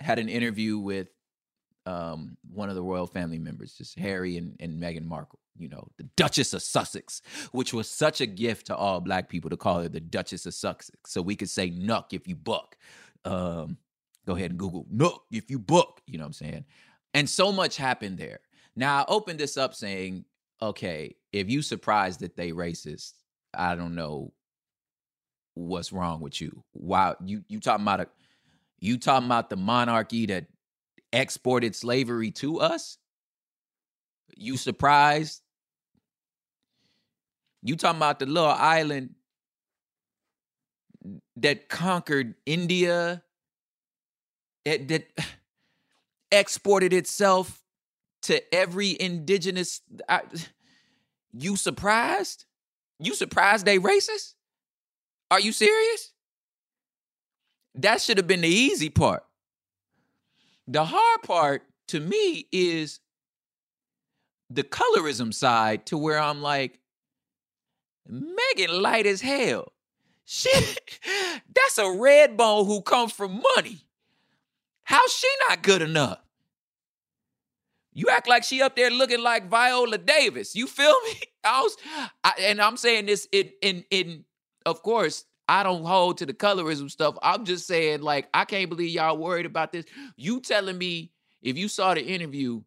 had 0.00 0.18
an 0.18 0.28
interview 0.28 0.78
with 0.78 1.08
um, 1.86 2.36
one 2.52 2.68
of 2.68 2.74
the 2.74 2.82
royal 2.82 3.06
family 3.06 3.38
members, 3.38 3.74
just 3.74 3.98
Harry 3.98 4.36
and, 4.36 4.56
and 4.60 4.82
Meghan 4.82 5.04
Markle, 5.04 5.38
you 5.56 5.68
know, 5.68 5.88
the 5.96 6.02
Duchess 6.16 6.52
of 6.52 6.62
Sussex, 6.62 7.22
which 7.52 7.72
was 7.72 7.88
such 7.88 8.20
a 8.20 8.26
gift 8.26 8.66
to 8.66 8.76
all 8.76 9.00
black 9.00 9.28
people 9.28 9.48
to 9.50 9.56
call 9.56 9.80
her 9.80 9.88
the 9.88 10.00
Duchess 10.00 10.44
of 10.46 10.54
Sussex. 10.54 10.90
So 11.06 11.22
we 11.22 11.36
could 11.36 11.48
say 11.48 11.70
Knuck 11.70 12.12
if 12.12 12.28
you 12.28 12.34
buck. 12.36 12.76
Um, 13.24 13.78
go 14.26 14.34
ahead 14.34 14.50
and 14.50 14.58
Google 14.58 14.86
Knuck 14.92 15.20
if 15.30 15.50
you 15.50 15.58
buck, 15.58 16.02
you 16.06 16.18
know 16.18 16.24
what 16.24 16.28
I'm 16.28 16.32
saying? 16.34 16.64
And 17.14 17.30
so 17.30 17.52
much 17.52 17.76
happened 17.76 18.18
there. 18.18 18.40
Now 18.74 19.02
I 19.02 19.04
opened 19.08 19.40
this 19.40 19.56
up 19.56 19.74
saying, 19.74 20.24
okay, 20.60 21.14
if 21.32 21.48
you 21.48 21.62
surprised 21.62 22.20
that 22.20 22.36
they 22.36 22.50
racist, 22.50 23.14
I 23.54 23.74
don't 23.74 23.94
know 23.94 24.32
what's 25.54 25.92
wrong 25.92 26.20
with 26.20 26.40
you. 26.40 26.62
Why 26.72 27.14
you 27.24 27.44
you 27.48 27.60
talking 27.60 27.84
about 27.84 28.00
a 28.00 28.08
you 28.78 28.98
talking 28.98 29.26
about 29.26 29.50
the 29.50 29.56
monarchy 29.56 30.26
that 30.26 30.46
exported 31.12 31.74
slavery 31.74 32.30
to 32.32 32.60
us? 32.60 32.98
You 34.36 34.56
surprised? 34.56 35.42
You 37.62 37.76
talking 37.76 37.98
about 37.98 38.18
the 38.18 38.26
little 38.26 38.50
island 38.50 39.14
that 41.36 41.68
conquered 41.68 42.34
India, 42.44 43.22
that, 44.64 44.88
that 44.88 45.08
exported 46.30 46.92
itself 46.92 47.62
to 48.22 48.54
every 48.54 48.96
indigenous. 48.98 49.80
I, 50.08 50.22
you 51.32 51.56
surprised? 51.56 52.44
You 52.98 53.14
surprised 53.14 53.66
they 53.66 53.78
racist? 53.78 54.34
Are 55.30 55.40
you 55.40 55.52
serious? 55.52 56.12
That 57.74 58.00
should 58.00 58.16
have 58.16 58.26
been 58.26 58.40
the 58.40 58.48
easy 58.48 58.88
part. 58.88 59.24
The 60.66 60.84
hard 60.84 61.22
part 61.22 61.62
to 61.88 62.00
me 62.00 62.46
is 62.50 63.00
the 64.48 64.62
colorism 64.62 65.32
side 65.32 65.86
to 65.86 65.98
where 65.98 66.18
I'm 66.18 66.42
like, 66.42 66.80
Meghan 68.10 68.80
light 68.80 69.06
as 69.06 69.20
hell. 69.20 69.72
Shit, 70.24 70.80
that's 71.54 71.78
a 71.78 71.90
red 71.90 72.36
bone 72.36 72.66
who 72.66 72.80
comes 72.82 73.12
from 73.12 73.42
money. 73.56 73.82
How's 74.84 75.12
she 75.12 75.28
not 75.48 75.62
good 75.62 75.82
enough? 75.82 76.18
You 77.96 78.08
act 78.10 78.28
like 78.28 78.44
she 78.44 78.60
up 78.60 78.76
there 78.76 78.90
looking 78.90 79.22
like 79.22 79.48
Viola 79.48 79.96
Davis. 79.96 80.54
You 80.54 80.66
feel 80.66 80.94
me? 81.06 81.14
I 81.42 81.62
was, 81.62 81.76
I, 82.22 82.32
and 82.40 82.60
I'm 82.60 82.76
saying 82.76 83.06
this 83.06 83.26
in 83.32 83.50
in 83.62 83.84
in. 83.90 84.24
Of 84.66 84.82
course, 84.82 85.24
I 85.48 85.62
don't 85.62 85.84
hold 85.84 86.18
to 86.18 86.26
the 86.26 86.34
colorism 86.34 86.90
stuff. 86.90 87.16
I'm 87.22 87.44
just 87.46 87.66
saying, 87.66 88.02
like, 88.02 88.28
I 88.34 88.44
can't 88.44 88.68
believe 88.68 88.90
y'all 88.90 89.16
worried 89.16 89.46
about 89.46 89.72
this. 89.72 89.86
You 90.16 90.40
telling 90.40 90.76
me 90.76 91.12
if 91.40 91.56
you 91.56 91.68
saw 91.68 91.94
the 91.94 92.04
interview, 92.04 92.62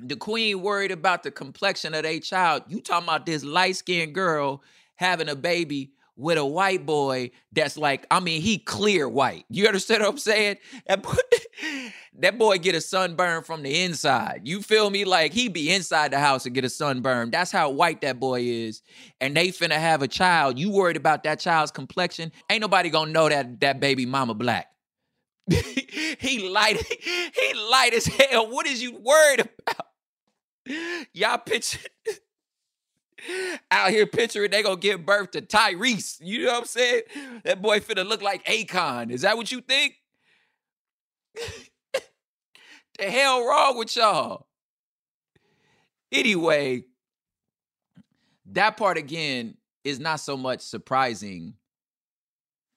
the 0.00 0.16
queen 0.16 0.62
worried 0.62 0.92
about 0.92 1.24
the 1.24 1.30
complexion 1.30 1.92
of 1.92 2.04
their 2.04 2.20
child. 2.20 2.62
You 2.68 2.80
talking 2.80 3.08
about 3.08 3.26
this 3.26 3.44
light 3.44 3.76
skinned 3.76 4.14
girl 4.14 4.62
having 4.94 5.28
a 5.28 5.36
baby 5.36 5.90
with 6.16 6.38
a 6.38 6.44
white 6.44 6.84
boy 6.86 7.30
that's 7.52 7.76
like, 7.76 8.06
I 8.10 8.20
mean, 8.20 8.42
he 8.42 8.58
clear 8.58 9.08
white. 9.08 9.44
You 9.48 9.66
understand 9.66 10.02
what 10.02 10.10
I'm 10.10 10.18
saying? 10.18 10.56
That 12.20 12.36
boy, 12.36 12.58
get 12.58 12.74
a 12.74 12.80
sunburn 12.80 13.44
from 13.44 13.62
the 13.62 13.82
inside. 13.84 14.40
You 14.42 14.60
feel 14.60 14.90
me? 14.90 15.04
Like 15.04 15.32
he 15.32 15.48
be 15.48 15.72
inside 15.72 16.10
the 16.10 16.18
house 16.18 16.46
and 16.46 16.54
get 16.54 16.64
a 16.64 16.68
sunburn. 16.68 17.30
That's 17.30 17.52
how 17.52 17.70
white 17.70 18.00
that 18.00 18.18
boy 18.18 18.40
is. 18.42 18.82
And 19.20 19.36
they 19.36 19.48
finna 19.48 19.78
have 19.78 20.02
a 20.02 20.08
child. 20.08 20.58
You 20.58 20.70
worried 20.72 20.96
about 20.96 21.22
that 21.22 21.38
child's 21.38 21.70
complexion? 21.70 22.32
Ain't 22.50 22.60
nobody 22.60 22.90
gonna 22.90 23.12
know 23.12 23.28
that 23.28 23.60
that 23.60 23.78
baby 23.78 24.04
mama 24.04 24.34
black. 24.34 24.66
he 25.48 26.48
light, 26.48 26.82
he 27.00 27.54
light 27.70 27.94
as 27.94 28.06
hell. 28.06 28.50
What 28.50 28.66
is 28.66 28.82
you 28.82 28.96
worried 28.96 29.40
about? 29.40 29.86
Y'all 31.12 31.38
picture 31.38 31.78
out 33.70 33.90
here 33.90 34.06
picturing 34.06 34.50
they 34.50 34.64
gonna 34.64 34.76
give 34.76 35.06
birth 35.06 35.30
to 35.32 35.40
Tyrese. 35.40 36.18
You 36.20 36.46
know 36.46 36.52
what 36.52 36.58
I'm 36.62 36.64
saying? 36.66 37.02
That 37.44 37.62
boy 37.62 37.78
finna 37.78 38.04
look 38.04 38.22
like 38.22 38.44
Akon. 38.44 39.12
Is 39.12 39.22
that 39.22 39.36
what 39.36 39.52
you 39.52 39.60
think? 39.60 39.94
The 42.98 43.10
hell 43.10 43.44
wrong 43.44 43.78
with 43.78 43.94
y'all? 43.96 44.46
Anyway, 46.10 46.84
that 48.46 48.76
part 48.76 48.96
again 48.96 49.56
is 49.84 50.00
not 50.00 50.20
so 50.20 50.36
much 50.36 50.60
surprising. 50.60 51.54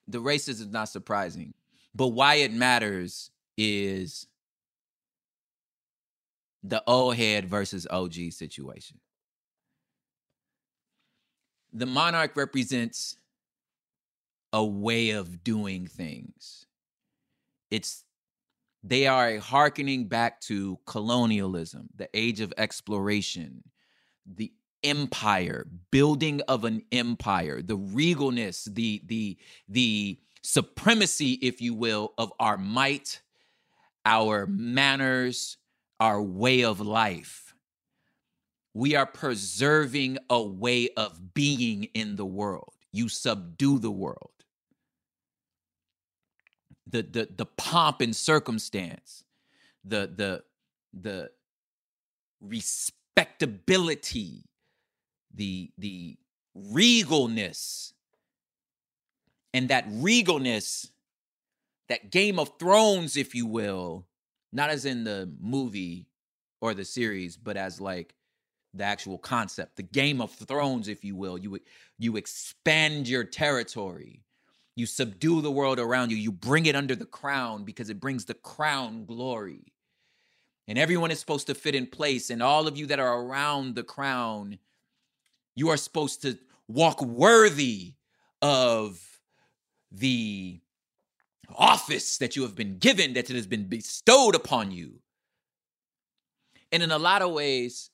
The 0.07 0.19
racism 0.19 0.61
is 0.61 0.67
not 0.67 0.89
surprising. 0.89 1.53
But 1.95 2.07
why 2.07 2.35
it 2.35 2.53
matters 2.53 3.31
is 3.57 4.27
the 6.63 6.83
old 6.85 7.15
head 7.15 7.45
versus 7.45 7.87
OG 7.89 8.31
situation 8.31 8.99
the 11.73 11.85
monarch 11.85 12.35
represents 12.35 13.17
a 14.53 14.63
way 14.63 15.11
of 15.11 15.43
doing 15.43 15.87
things. 15.87 16.65
It's 17.69 18.03
they 18.83 19.07
are 19.07 19.29
a 19.29 19.37
hearkening 19.37 20.07
back 20.07 20.41
to 20.41 20.79
colonialism, 20.85 21.89
the 21.95 22.09
age 22.13 22.41
of 22.41 22.53
exploration, 22.57 23.63
the 24.25 24.51
empire, 24.83 25.67
building 25.91 26.41
of 26.47 26.63
an 26.63 26.83
empire, 26.91 27.61
the 27.61 27.77
regalness, 27.77 28.73
the 28.73 29.01
the 29.05 29.37
the 29.69 30.19
supremacy, 30.41 31.33
if 31.33 31.61
you 31.61 31.73
will, 31.73 32.13
of 32.17 32.33
our 32.39 32.57
might, 32.57 33.21
our 34.05 34.47
manners, 34.47 35.57
our 35.99 36.21
way 36.21 36.63
of 36.63 36.81
life 36.81 37.51
we 38.73 38.95
are 38.95 39.05
preserving 39.05 40.17
a 40.29 40.41
way 40.41 40.89
of 40.95 41.33
being 41.33 41.85
in 41.93 42.15
the 42.15 42.25
world. 42.25 42.73
You 42.91 43.09
subdue 43.09 43.79
the 43.79 43.91
world. 43.91 44.30
The 46.87 47.03
the 47.03 47.29
the 47.35 47.45
pomp 47.45 48.01
and 48.01 48.15
circumstance, 48.15 49.23
the 49.83 50.11
the 50.13 50.43
the 50.93 51.31
respectability, 52.41 54.45
the 55.33 55.71
the 55.77 56.17
regalness. 56.57 57.93
And 59.53 59.69
that 59.69 59.87
regalness, 59.89 60.91
that 61.89 62.09
Game 62.09 62.39
of 62.39 62.53
Thrones, 62.57 63.17
if 63.17 63.35
you 63.35 63.45
will, 63.45 64.07
not 64.53 64.69
as 64.69 64.85
in 64.85 65.03
the 65.03 65.29
movie 65.41 66.07
or 66.61 66.73
the 66.73 66.85
series, 66.85 67.35
but 67.35 67.57
as 67.57 67.81
like 67.81 68.15
the 68.73 68.85
actual 68.85 69.17
concept, 69.17 69.75
the 69.75 69.83
Game 69.83 70.21
of 70.21 70.31
Thrones, 70.31 70.87
if 70.87 71.03
you 71.03 71.15
will. 71.15 71.37
You 71.37 71.59
you 71.99 72.15
expand 72.15 73.07
your 73.07 73.25
territory. 73.25 74.23
You 74.81 74.87
subdue 74.87 75.41
the 75.41 75.51
world 75.51 75.77
around 75.77 76.09
you. 76.09 76.17
You 76.17 76.31
bring 76.31 76.65
it 76.65 76.75
under 76.75 76.95
the 76.95 77.05
crown 77.05 77.65
because 77.65 77.91
it 77.91 77.99
brings 77.99 78.25
the 78.25 78.33
crown 78.33 79.05
glory. 79.05 79.73
And 80.67 80.79
everyone 80.79 81.11
is 81.11 81.19
supposed 81.19 81.45
to 81.45 81.53
fit 81.53 81.75
in 81.75 81.85
place. 81.85 82.31
And 82.31 82.41
all 82.41 82.67
of 82.67 82.75
you 82.77 82.87
that 82.87 82.97
are 82.99 83.21
around 83.21 83.75
the 83.75 83.83
crown, 83.83 84.57
you 85.55 85.69
are 85.69 85.77
supposed 85.77 86.23
to 86.23 86.39
walk 86.67 86.99
worthy 86.99 87.93
of 88.41 88.99
the 89.91 90.59
office 91.55 92.17
that 92.17 92.35
you 92.35 92.41
have 92.41 92.55
been 92.55 92.79
given, 92.79 93.13
that 93.13 93.29
it 93.29 93.35
has 93.35 93.45
been 93.45 93.65
bestowed 93.65 94.33
upon 94.33 94.71
you. 94.71 94.93
And 96.71 96.81
in 96.81 96.89
a 96.89 96.97
lot 96.97 97.21
of 97.21 97.33
ways, 97.33 97.91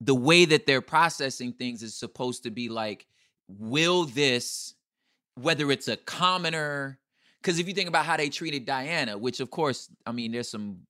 the 0.00 0.14
way 0.14 0.44
that 0.44 0.66
they're 0.66 0.80
processing 0.80 1.52
things 1.52 1.82
is 1.82 1.96
supposed 1.96 2.44
to 2.44 2.52
be 2.52 2.68
like 2.68 3.08
will 3.48 4.04
this 4.04 4.74
whether 5.40 5.70
it's 5.70 5.88
a 5.88 5.96
commoner, 5.96 6.98
because 7.40 7.58
if 7.58 7.68
you 7.68 7.74
think 7.74 7.88
about 7.88 8.04
how 8.04 8.16
they 8.16 8.28
treated 8.28 8.66
Diana, 8.66 9.16
which 9.16 9.40
of 9.40 9.50
course, 9.50 9.88
I 10.06 10.12
mean, 10.12 10.32
there's 10.32 10.48
some 10.48 10.80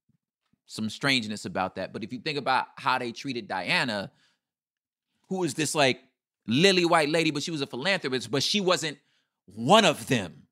some 0.66 0.90
strangeness 0.90 1.46
about 1.46 1.76
that. 1.76 1.92
But 1.92 2.04
if 2.04 2.12
you 2.12 2.20
think 2.20 2.38
about 2.38 2.66
how 2.76 2.98
they 2.98 3.12
treated 3.12 3.48
Diana, 3.48 4.10
who 5.28 5.38
was 5.38 5.54
this 5.54 5.74
like 5.74 6.00
lily 6.46 6.84
white 6.84 7.08
lady, 7.08 7.30
but 7.30 7.42
she 7.42 7.50
was 7.50 7.62
a 7.62 7.66
philanthropist, 7.66 8.30
but 8.30 8.42
she 8.42 8.60
wasn't 8.60 8.98
one 9.46 9.84
of 9.84 10.06
them. 10.08 10.42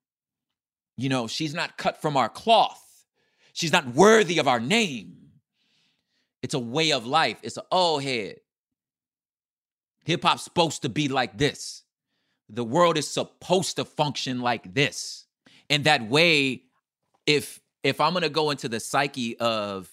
You 0.95 1.09
know, 1.09 1.27
she's 1.27 1.53
not 1.53 1.77
cut 1.77 2.01
from 2.01 2.17
our 2.17 2.29
cloth. 2.29 2.83
She's 3.53 3.71
not 3.71 3.87
worthy 3.87 4.39
of 4.39 4.47
our 4.47 4.59
name. 4.59 5.17
It's 6.41 6.53
a 6.53 6.59
way 6.59 6.91
of 6.91 7.05
life. 7.05 7.37
It's 7.43 7.57
an 7.57 7.63
old 7.71 8.01
oh, 8.01 8.03
head. 8.03 8.37
Hip 10.05 10.23
hop's 10.23 10.43
supposed 10.43 10.83
to 10.83 10.89
be 10.89 11.07
like 11.07 11.37
this. 11.37 11.83
The 12.49 12.63
world 12.63 12.97
is 12.97 13.07
supposed 13.07 13.75
to 13.75 13.85
function 13.85 14.41
like 14.41 14.73
this. 14.73 15.25
And 15.69 15.83
that 15.83 16.07
way, 16.07 16.63
if 17.25 17.59
if 17.83 17.99
I'm 18.01 18.13
gonna 18.13 18.29
go 18.29 18.51
into 18.51 18.69
the 18.69 18.79
psyche 18.79 19.37
of 19.37 19.89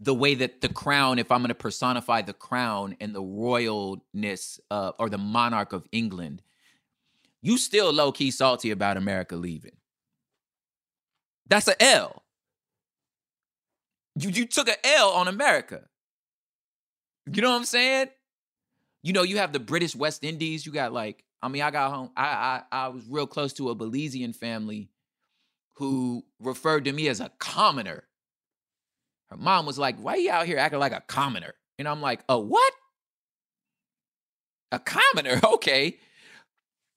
the 0.00 0.14
way 0.14 0.34
that 0.36 0.60
the 0.60 0.68
crown, 0.68 1.18
if 1.18 1.32
I'm 1.32 1.40
going 1.40 1.48
to 1.48 1.54
personify 1.54 2.22
the 2.22 2.32
crown 2.32 2.96
and 3.00 3.14
the 3.14 3.22
royalness 3.22 4.60
uh, 4.70 4.92
or 4.98 5.08
the 5.08 5.18
monarch 5.18 5.72
of 5.72 5.86
England, 5.90 6.42
you 7.42 7.58
still 7.58 7.92
low 7.92 8.12
key 8.12 8.30
salty 8.30 8.70
about 8.70 8.96
America 8.96 9.36
leaving. 9.36 9.76
That's 11.48 11.68
a 11.68 11.82
L. 11.82 12.22
You 14.16 14.30
you 14.30 14.46
took 14.46 14.68
a 14.68 14.86
L 14.86 15.10
on 15.10 15.28
America. 15.28 15.82
You 17.30 17.42
know 17.42 17.50
what 17.50 17.58
I'm 17.58 17.64
saying? 17.64 18.08
You 19.02 19.12
know, 19.12 19.22
you 19.22 19.38
have 19.38 19.52
the 19.52 19.60
British 19.60 19.94
West 19.94 20.24
Indies. 20.24 20.66
You 20.66 20.72
got 20.72 20.92
like, 20.92 21.24
I 21.42 21.48
mean, 21.48 21.62
I 21.62 21.70
got 21.70 21.92
home. 21.92 22.10
I 22.16 22.62
I, 22.70 22.84
I 22.84 22.88
was 22.88 23.04
real 23.08 23.26
close 23.26 23.52
to 23.54 23.70
a 23.70 23.76
Belizean 23.76 24.34
family 24.34 24.76
mm. 24.80 24.88
who 25.76 26.24
referred 26.40 26.84
to 26.86 26.92
me 26.92 27.08
as 27.08 27.20
a 27.20 27.30
commoner. 27.38 28.04
Her 29.30 29.36
mom 29.36 29.66
was 29.66 29.78
like, 29.78 29.98
Why 29.98 30.16
you 30.16 30.30
out 30.30 30.46
here 30.46 30.58
acting 30.58 30.80
like 30.80 30.92
a 30.92 31.02
commoner? 31.06 31.54
And 31.78 31.86
I'm 31.86 32.00
like, 32.00 32.20
A 32.28 32.38
what? 32.38 32.72
A 34.72 34.78
commoner? 34.78 35.40
Okay. 35.54 35.98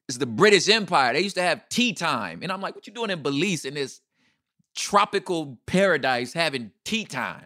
It's 0.09 0.17
the 0.17 0.25
British 0.25 0.67
Empire. 0.67 1.13
They 1.13 1.21
used 1.21 1.37
to 1.37 1.41
have 1.41 1.69
tea 1.69 1.93
time. 1.93 2.39
And 2.41 2.51
I'm 2.51 2.61
like, 2.61 2.75
What 2.75 2.87
you 2.87 2.93
doing 2.93 3.11
in 3.11 3.21
Belize 3.21 3.65
in 3.65 3.75
this 3.75 4.01
tropical 4.75 5.59
paradise 5.65 6.33
having 6.33 6.71
tea 6.83 7.05
time? 7.05 7.45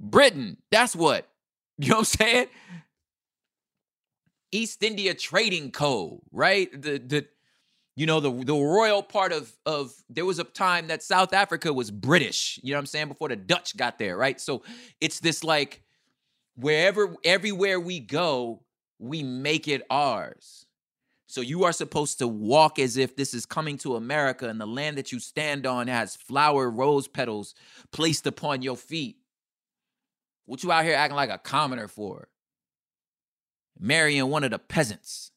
Britain, 0.00 0.58
that's 0.70 0.96
what. 0.96 1.28
You 1.78 1.90
know 1.90 1.96
what 1.96 2.16
I'm 2.20 2.26
saying? 2.26 2.46
East 4.56 4.82
India 4.82 5.14
Trading 5.14 5.70
Co., 5.70 6.22
right? 6.32 6.70
The 6.72 6.98
the 6.98 7.26
you 7.94 8.06
know 8.06 8.20
the 8.20 8.30
the 8.30 8.54
royal 8.54 9.02
part 9.02 9.32
of 9.32 9.52
of 9.66 9.92
there 10.08 10.24
was 10.24 10.38
a 10.38 10.44
time 10.44 10.88
that 10.88 11.02
South 11.02 11.32
Africa 11.32 11.72
was 11.72 11.90
British, 11.90 12.58
you 12.62 12.72
know 12.72 12.78
what 12.78 12.80
I'm 12.80 12.86
saying, 12.86 13.08
before 13.08 13.28
the 13.28 13.36
Dutch 13.36 13.76
got 13.76 13.98
there, 13.98 14.16
right? 14.16 14.40
So 14.40 14.62
it's 15.00 15.20
this 15.20 15.44
like 15.44 15.82
wherever 16.56 17.14
everywhere 17.24 17.78
we 17.78 18.00
go, 18.00 18.62
we 18.98 19.22
make 19.22 19.68
it 19.68 19.82
ours. 19.90 20.66
So 21.26 21.40
you 21.40 21.64
are 21.64 21.72
supposed 21.72 22.18
to 22.20 22.28
walk 22.28 22.78
as 22.78 22.96
if 22.96 23.16
this 23.16 23.34
is 23.34 23.44
coming 23.44 23.76
to 23.78 23.96
America 23.96 24.48
and 24.48 24.60
the 24.60 24.66
land 24.66 24.96
that 24.96 25.12
you 25.12 25.18
stand 25.18 25.66
on 25.66 25.88
has 25.88 26.16
flower 26.16 26.70
rose 26.70 27.08
petals 27.08 27.54
placed 27.90 28.26
upon 28.26 28.62
your 28.62 28.76
feet. 28.76 29.16
What 30.46 30.62
you 30.62 30.70
out 30.70 30.84
here 30.84 30.94
acting 30.94 31.16
like 31.16 31.30
a 31.30 31.38
commoner 31.38 31.88
for? 31.88 32.28
Marrying 33.78 34.28
one 34.28 34.44
of 34.44 34.50
the 34.50 34.58
peasants. 34.58 35.30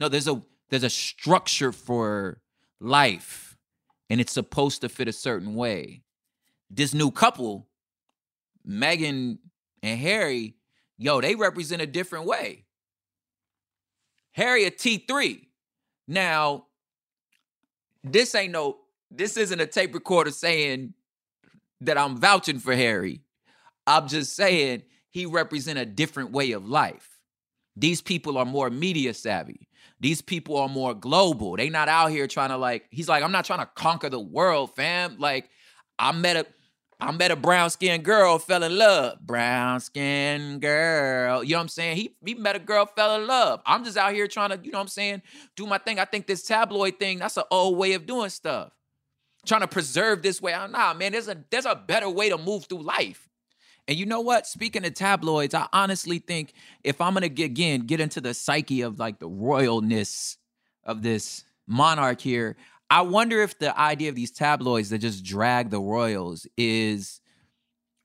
No, 0.00 0.08
there's 0.08 0.28
a 0.28 0.42
there's 0.70 0.82
a 0.82 0.90
structure 0.90 1.72
for 1.72 2.40
life 2.80 3.56
and 4.10 4.20
it's 4.20 4.32
supposed 4.32 4.80
to 4.82 4.88
fit 4.88 5.08
a 5.08 5.12
certain 5.12 5.54
way. 5.54 6.02
This 6.70 6.94
new 6.94 7.10
couple, 7.10 7.68
Megan 8.64 9.38
and 9.82 10.00
Harry, 10.00 10.56
yo, 10.98 11.20
they 11.20 11.34
represent 11.34 11.82
a 11.82 11.86
different 11.86 12.26
way. 12.26 12.64
Harry 14.32 14.64
a 14.64 14.70
T3. 14.70 15.46
Now, 16.06 16.66
this 18.02 18.34
ain't 18.34 18.52
no, 18.52 18.78
this 19.10 19.36
isn't 19.36 19.60
a 19.60 19.66
tape 19.66 19.94
recorder 19.94 20.30
saying 20.30 20.94
that 21.80 21.96
I'm 21.96 22.16
vouching 22.16 22.58
for 22.58 22.74
Harry. 22.74 23.20
I'm 23.86 24.08
just 24.08 24.34
saying 24.34 24.82
he 25.14 25.26
represent 25.26 25.78
a 25.78 25.86
different 25.86 26.32
way 26.32 26.50
of 26.52 26.66
life. 26.66 27.08
These 27.76 28.02
people 28.02 28.36
are 28.36 28.44
more 28.44 28.68
media 28.68 29.14
savvy. 29.14 29.68
These 30.00 30.20
people 30.20 30.56
are 30.56 30.68
more 30.68 30.92
global. 30.92 31.56
They 31.56 31.70
not 31.70 31.88
out 31.88 32.10
here 32.10 32.26
trying 32.26 32.50
to 32.50 32.56
like, 32.56 32.86
he's 32.90 33.08
like, 33.08 33.22
I'm 33.22 33.30
not 33.30 33.44
trying 33.44 33.60
to 33.60 33.70
conquer 33.76 34.10
the 34.10 34.18
world, 34.18 34.74
fam. 34.74 35.16
Like, 35.18 35.48
I 35.98 36.10
met 36.12 36.36
a 36.36 36.46
I 37.00 37.10
met 37.12 37.30
a 37.30 37.36
brown 37.36 37.70
skinned 37.70 38.04
girl, 38.04 38.38
fell 38.38 38.62
in 38.62 38.76
love. 38.78 39.18
Brown 39.20 39.80
skinned 39.80 40.60
girl. 40.62 41.44
You 41.44 41.52
know 41.52 41.58
what 41.58 41.62
I'm 41.62 41.68
saying? 41.68 41.96
He 41.96 42.16
he 42.24 42.34
met 42.34 42.56
a 42.56 42.60
girl, 42.60 42.86
fell 42.86 43.14
in 43.20 43.26
love. 43.26 43.60
I'm 43.66 43.84
just 43.84 43.96
out 43.96 44.14
here 44.14 44.26
trying 44.26 44.50
to, 44.50 44.60
you 44.62 44.72
know 44.72 44.78
what 44.78 44.82
I'm 44.82 44.88
saying, 44.88 45.22
do 45.54 45.66
my 45.66 45.78
thing. 45.78 46.00
I 46.00 46.06
think 46.06 46.26
this 46.26 46.42
tabloid 46.42 46.98
thing, 46.98 47.18
that's 47.18 47.36
an 47.36 47.44
old 47.52 47.78
way 47.78 47.92
of 47.92 48.06
doing 48.06 48.30
stuff. 48.30 48.72
Trying 49.46 49.60
to 49.60 49.68
preserve 49.68 50.22
this 50.22 50.42
way. 50.42 50.52
Nah, 50.52 50.94
man, 50.94 51.12
there's 51.12 51.28
a 51.28 51.36
there's 51.50 51.66
a 51.66 51.76
better 51.76 52.08
way 52.08 52.30
to 52.30 52.38
move 52.38 52.64
through 52.64 52.82
life. 52.82 53.28
And 53.86 53.98
you 53.98 54.06
know 54.06 54.20
what? 54.20 54.46
Speaking 54.46 54.84
of 54.84 54.94
tabloids, 54.94 55.54
I 55.54 55.66
honestly 55.72 56.18
think 56.18 56.54
if 56.82 57.00
I'm 57.00 57.14
gonna 57.14 57.28
get 57.28 57.46
again 57.46 57.80
get 57.80 58.00
into 58.00 58.20
the 58.20 58.34
psyche 58.34 58.82
of 58.82 58.98
like 58.98 59.18
the 59.18 59.28
royalness 59.28 60.36
of 60.84 61.02
this 61.02 61.44
monarch 61.66 62.20
here, 62.20 62.56
I 62.90 63.02
wonder 63.02 63.42
if 63.42 63.58
the 63.58 63.78
idea 63.78 64.08
of 64.08 64.14
these 64.14 64.30
tabloids 64.30 64.90
that 64.90 64.98
just 64.98 65.24
drag 65.24 65.70
the 65.70 65.80
royals 65.80 66.46
is 66.56 67.20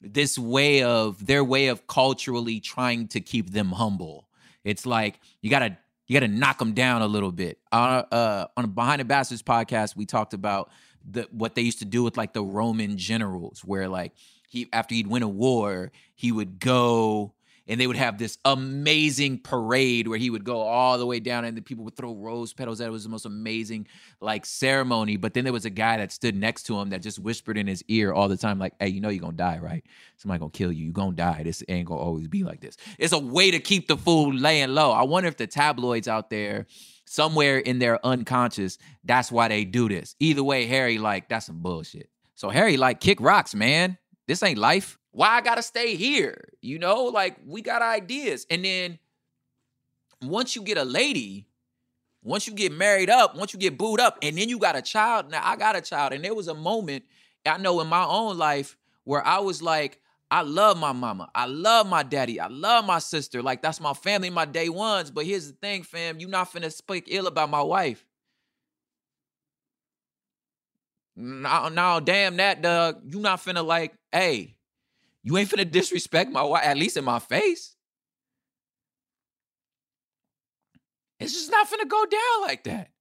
this 0.01 0.37
way 0.37 0.83
of 0.83 1.25
their 1.25 1.43
way 1.43 1.67
of 1.67 1.87
culturally 1.87 2.59
trying 2.59 3.07
to 3.09 3.21
keep 3.21 3.51
them 3.51 3.69
humble. 3.69 4.27
It's 4.63 4.85
like 4.85 5.19
you 5.41 5.49
gotta 5.49 5.77
you 6.07 6.19
gotta 6.19 6.31
knock 6.31 6.59
them 6.59 6.73
down 6.73 7.01
a 7.01 7.07
little 7.07 7.31
bit. 7.31 7.59
Uh, 7.71 8.03
uh, 8.11 8.47
on 8.57 8.65
a 8.65 8.67
Behind 8.67 8.99
the 8.99 9.05
Bastards 9.05 9.43
podcast, 9.43 9.95
we 9.95 10.05
talked 10.05 10.33
about 10.33 10.71
the 11.09 11.27
what 11.31 11.55
they 11.55 11.61
used 11.61 11.79
to 11.79 11.85
do 11.85 12.03
with 12.03 12.17
like 12.17 12.33
the 12.33 12.43
Roman 12.43 12.97
generals, 12.97 13.61
where 13.63 13.87
like 13.87 14.13
he 14.49 14.67
after 14.73 14.95
he'd 14.95 15.07
win 15.07 15.23
a 15.23 15.29
war, 15.29 15.91
he 16.15 16.31
would 16.31 16.59
go 16.59 17.33
and 17.69 17.79
they 17.79 17.85
would 17.85 17.95
have 17.95 18.17
this 18.17 18.39
amazing 18.45 19.37
parade 19.37 20.07
where 20.07 20.17
he 20.17 20.31
would 20.31 20.43
go 20.43 20.61
all 20.61 20.97
the 20.97 21.05
way 21.05 21.19
down 21.19 21.45
and 21.45 21.55
the 21.55 21.61
people 21.61 21.85
would 21.85 21.95
throw 21.95 22.15
rose 22.15 22.51
petals 22.51 22.81
at 22.81 22.87
it. 22.87 22.91
was 22.91 23.03
the 23.03 23.09
most 23.09 23.27
amazing 23.27 23.87
like 24.19 24.43
ceremony. 24.43 25.17
But 25.17 25.35
then 25.35 25.43
there 25.43 25.53
was 25.53 25.65
a 25.65 25.69
guy 25.69 25.97
that 25.97 26.11
stood 26.11 26.35
next 26.35 26.63
to 26.63 26.79
him 26.79 26.89
that 26.89 27.03
just 27.03 27.19
whispered 27.19 27.57
in 27.59 27.67
his 27.67 27.83
ear 27.87 28.11
all 28.11 28.27
the 28.27 28.37
time 28.37 28.57
like 28.57 28.73
hey 28.79 28.87
you 28.87 28.99
know 28.99 29.09
you're 29.09 29.21
gonna 29.21 29.33
die 29.33 29.59
right? 29.61 29.85
Somebody 30.17 30.39
gonna 30.39 30.51
kill 30.51 30.71
you. 30.71 30.87
You 30.87 30.91
gonna 30.91 31.15
die. 31.15 31.43
This 31.43 31.63
ain't 31.69 31.87
gonna 31.87 32.01
always 32.01 32.27
be 32.27 32.43
like 32.43 32.59
this. 32.59 32.75
It's 32.97 33.13
a 33.13 33.19
way 33.19 33.51
to 33.51 33.59
keep 33.59 33.87
the 33.87 33.97
food 33.97 34.41
laying 34.41 34.69
low. 34.69 34.91
I 34.91 35.03
wonder 35.03 35.29
if 35.29 35.37
the 35.37 35.47
tabloids 35.47 36.07
out 36.07 36.31
there 36.31 36.65
somewhere 37.05 37.59
in 37.59 37.79
their 37.79 38.03
unconscious 38.05 38.77
that's 39.03 39.31
why 39.31 39.47
they 39.47 39.63
do 39.63 39.87
this. 39.87 40.15
Either 40.19 40.43
way 40.43 40.65
harry 40.65 40.97
like 40.97 41.29
that's 41.29 41.45
some 41.45 41.59
bullshit. 41.59 42.09
So 42.33 42.49
harry 42.49 42.77
like 42.77 42.99
kick 42.99 43.21
rocks 43.21 43.53
man 43.53 43.99
this 44.29 44.43
ain't 44.43 44.59
life. 44.59 44.99
Why 45.11 45.29
I 45.29 45.41
gotta 45.41 45.63
stay 45.63 45.95
here? 45.95 46.49
You 46.61 46.77
know, 46.77 47.05
like 47.05 47.37
we 47.45 47.63
got 47.63 47.81
ideas. 47.81 48.45
And 48.51 48.63
then 48.63 48.99
once 50.21 50.55
you 50.55 50.61
get 50.61 50.77
a 50.77 50.85
lady, 50.85 51.47
once 52.21 52.45
you 52.47 52.53
get 52.53 52.71
married 52.71 53.09
up, 53.09 53.35
once 53.35 53.53
you 53.53 53.59
get 53.59 53.75
booed 53.75 53.99
up, 53.99 54.19
and 54.21 54.37
then 54.37 54.47
you 54.47 54.59
got 54.59 54.75
a 54.75 54.83
child. 54.83 55.31
Now 55.31 55.41
I 55.43 55.55
got 55.55 55.75
a 55.75 55.81
child, 55.81 56.13
and 56.13 56.23
there 56.23 56.35
was 56.35 56.47
a 56.47 56.53
moment 56.53 57.05
I 57.43 57.57
know 57.57 57.81
in 57.81 57.87
my 57.87 58.05
own 58.05 58.37
life 58.37 58.77
where 59.03 59.25
I 59.25 59.39
was 59.39 59.63
like, 59.63 59.99
I 60.29 60.43
love 60.43 60.77
my 60.77 60.91
mama. 60.91 61.31
I 61.33 61.47
love 61.47 61.87
my 61.87 62.03
daddy. 62.03 62.39
I 62.39 62.47
love 62.47 62.85
my 62.85 62.99
sister. 62.99 63.41
Like 63.41 63.63
that's 63.63 63.81
my 63.81 63.93
family, 63.93 64.29
my 64.29 64.45
day 64.45 64.69
ones. 64.69 65.09
But 65.09 65.25
here's 65.25 65.47
the 65.47 65.53
thing, 65.53 65.81
fam. 65.81 66.19
You 66.19 66.27
not 66.27 66.53
finna 66.53 66.71
speak 66.71 67.05
ill 67.07 67.25
about 67.25 67.49
my 67.49 67.63
wife. 67.63 68.05
Now, 71.15 71.67
now, 71.67 71.99
damn 71.99 72.37
that, 72.37 72.61
Doug. 72.61 73.01
You 73.11 73.19
not 73.19 73.39
finna 73.39 73.65
like, 73.65 73.93
hey, 74.11 74.55
you 75.23 75.37
ain't 75.37 75.49
finna 75.49 75.69
disrespect 75.69 76.31
my 76.31 76.43
wife, 76.43 76.65
at 76.65 76.77
least 76.77 76.97
in 76.97 77.03
my 77.03 77.19
face. 77.19 77.75
It's 81.19 81.33
just 81.33 81.51
not 81.51 81.67
finna 81.67 81.87
go 81.87 82.05
down 82.05 82.41
like 82.41 82.63
that. 82.63 82.91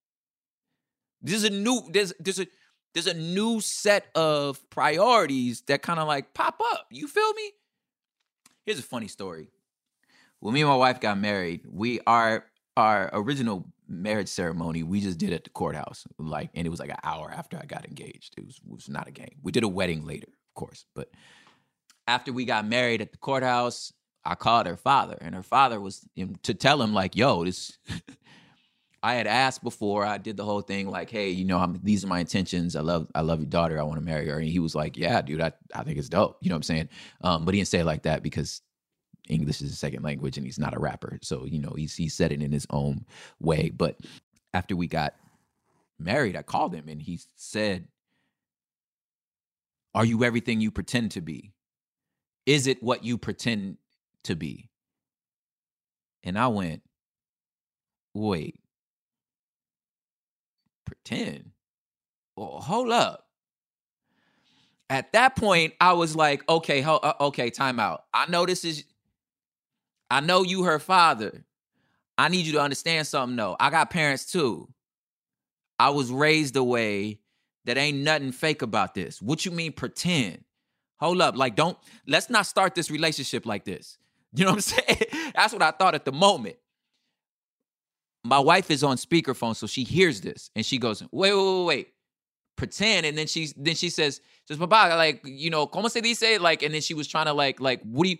There's 1.22 1.44
a 1.44 1.50
new, 1.50 1.82
there's 1.90 2.12
there's 2.18 2.40
a 2.40 2.46
there's 2.94 3.06
a 3.06 3.14
new 3.14 3.60
set 3.60 4.06
of 4.14 4.58
priorities 4.70 5.62
that 5.62 5.82
kind 5.82 6.00
of 6.00 6.08
like 6.08 6.34
pop 6.34 6.60
up. 6.72 6.86
You 6.90 7.06
feel 7.06 7.32
me? 7.34 7.52
Here's 8.64 8.78
a 8.78 8.82
funny 8.82 9.08
story. 9.08 9.50
When 10.40 10.54
me 10.54 10.62
and 10.62 10.70
my 10.70 10.76
wife 10.76 11.00
got 11.00 11.18
married, 11.18 11.62
we 11.70 12.00
our 12.06 12.44
our 12.76 13.10
original 13.12 13.66
marriage 13.88 14.28
ceremony 14.28 14.82
we 14.82 15.00
just 15.00 15.18
did 15.18 15.32
at 15.32 15.44
the 15.44 15.50
courthouse 15.50 16.04
like 16.18 16.50
and 16.54 16.66
it 16.66 16.70
was 16.70 16.78
like 16.78 16.90
an 16.90 16.98
hour 17.02 17.32
after 17.34 17.58
i 17.58 17.64
got 17.64 17.86
engaged 17.86 18.34
it 18.36 18.44
was, 18.44 18.60
it 18.64 18.70
was 18.70 18.88
not 18.88 19.08
a 19.08 19.10
game 19.10 19.36
we 19.42 19.50
did 19.50 19.64
a 19.64 19.68
wedding 19.68 20.04
later 20.04 20.28
course 20.58 20.84
but 20.94 21.08
after 22.06 22.32
we 22.32 22.44
got 22.44 22.66
married 22.66 23.00
at 23.00 23.12
the 23.12 23.18
courthouse 23.18 23.92
I 24.28 24.34
called 24.34 24.66
her 24.66 24.76
father, 24.76 25.16
and 25.20 25.34
her 25.34 25.42
father 25.42 25.80
was 25.80 26.06
to 26.42 26.52
tell 26.54 26.82
him 26.82 26.92
like, 26.92 27.16
"Yo, 27.16 27.44
this." 27.44 27.78
I 29.00 29.14
had 29.14 29.28
asked 29.28 29.62
before. 29.62 30.04
I 30.04 30.18
did 30.18 30.36
the 30.36 30.44
whole 30.44 30.60
thing 30.60 30.90
like, 30.90 31.08
"Hey, 31.08 31.30
you 31.30 31.46
know, 31.46 31.58
I'm, 31.58 31.80
these 31.82 32.04
are 32.04 32.08
my 32.08 32.18
intentions. 32.18 32.76
I 32.76 32.80
love, 32.80 33.06
I 33.14 33.20
love 33.22 33.40
your 33.40 33.48
daughter. 33.48 33.78
I 33.78 33.84
want 33.84 33.98
to 33.98 34.04
marry 34.04 34.28
her." 34.28 34.38
And 34.38 34.48
he 34.48 34.58
was 34.58 34.74
like, 34.74 34.98
"Yeah, 34.98 35.22
dude, 35.22 35.40
I, 35.40 35.52
I 35.74 35.82
think 35.82 35.98
it's 35.98 36.10
dope." 36.10 36.36
You 36.42 36.50
know 36.50 36.56
what 36.56 36.58
I'm 36.58 36.62
saying? 36.64 36.88
Um, 37.22 37.44
but 37.46 37.54
he 37.54 37.60
didn't 37.60 37.68
say 37.68 37.78
it 37.78 37.86
like 37.86 38.02
that 38.02 38.22
because 38.22 38.60
English 39.28 39.62
is 39.62 39.72
a 39.72 39.76
second 39.76 40.02
language, 40.02 40.36
and 40.36 40.44
he's 40.44 40.58
not 40.58 40.76
a 40.76 40.80
rapper. 40.80 41.18
So 41.22 41.46
you 41.46 41.60
know, 41.60 41.72
he's 41.74 41.94
he 41.94 42.08
said 42.08 42.30
it 42.30 42.42
in 42.42 42.52
his 42.52 42.66
own 42.70 43.06
way. 43.40 43.70
But 43.70 43.98
after 44.52 44.76
we 44.76 44.88
got 44.88 45.14
married, 45.98 46.36
I 46.36 46.42
called 46.42 46.74
him, 46.74 46.88
and 46.88 47.00
he 47.00 47.18
said, 47.36 47.88
"Are 49.94 50.04
you 50.04 50.24
everything 50.24 50.60
you 50.60 50.70
pretend 50.70 51.12
to 51.12 51.20
be? 51.20 51.52
Is 52.46 52.66
it 52.66 52.82
what 52.82 53.04
you 53.04 53.18
pretend 53.18 53.78
to 54.24 54.36
be?" 54.36 54.70
And 56.22 56.38
I 56.38 56.48
went, 56.48 56.82
"Wait." 58.14 58.60
pretend. 60.88 61.50
Well, 62.36 62.60
hold 62.60 62.90
up. 62.90 63.26
At 64.90 65.12
that 65.12 65.36
point, 65.36 65.74
I 65.80 65.92
was 65.92 66.16
like, 66.16 66.48
okay, 66.48 66.80
ho- 66.80 67.00
uh, 67.02 67.12
okay, 67.20 67.50
time 67.50 67.78
out. 67.78 68.04
I 68.14 68.28
know 68.30 68.46
this 68.46 68.64
is, 68.64 68.84
I 70.10 70.20
know 70.20 70.42
you 70.42 70.64
her 70.64 70.78
father. 70.78 71.44
I 72.16 72.28
need 72.28 72.46
you 72.46 72.52
to 72.54 72.60
understand 72.60 73.06
something 73.06 73.36
though. 73.36 73.54
I 73.60 73.70
got 73.70 73.90
parents 73.90 74.30
too. 74.30 74.68
I 75.78 75.90
was 75.90 76.10
raised 76.10 76.56
a 76.56 76.64
way 76.64 77.20
that 77.68 77.78
ain't 77.78 77.98
nothing 77.98 78.32
fake 78.32 78.62
about 78.62 78.94
this. 78.94 79.22
What 79.22 79.44
you 79.46 79.52
mean 79.52 79.72
pretend? 79.72 80.44
Hold 80.98 81.20
up. 81.20 81.36
Like, 81.36 81.54
don't, 81.54 81.78
let's 82.06 82.28
not 82.28 82.46
start 82.46 82.74
this 82.74 82.90
relationship 82.90 83.46
like 83.46 83.64
this. 83.64 83.98
You 84.34 84.44
know 84.44 84.50
what 84.50 84.56
I'm 84.56 84.60
saying? 84.60 85.32
That's 85.34 85.54
what 85.54 85.62
I 85.62 85.70
thought 85.70 85.94
at 85.94 86.04
the 86.04 86.12
moment 86.12 86.56
my 88.24 88.38
wife 88.38 88.70
is 88.70 88.84
on 88.84 88.96
speakerphone, 88.96 89.56
so 89.56 89.66
she 89.66 89.84
hears 89.84 90.20
this 90.20 90.50
and 90.54 90.64
she 90.64 90.78
goes, 90.78 91.02
wait, 91.12 91.32
wait, 91.32 91.34
wait, 91.34 91.64
wait. 91.64 91.88
Pretend. 92.56 93.06
And 93.06 93.16
then 93.16 93.26
she 93.26 93.48
then 93.56 93.76
she 93.76 93.88
says, 93.88 94.20
just 94.46 94.58
Papa, 94.58 94.96
like, 94.96 95.22
you 95.24 95.48
know, 95.48 95.66
como 95.66 95.88
se 95.88 96.00
dice? 96.00 96.40
Like, 96.40 96.62
and 96.62 96.74
then 96.74 96.80
she 96.80 96.92
was 96.92 97.06
trying 97.06 97.26
to 97.26 97.32
like, 97.32 97.60
like, 97.60 97.80
what 97.82 98.06
are 98.06 98.10
you 98.10 98.18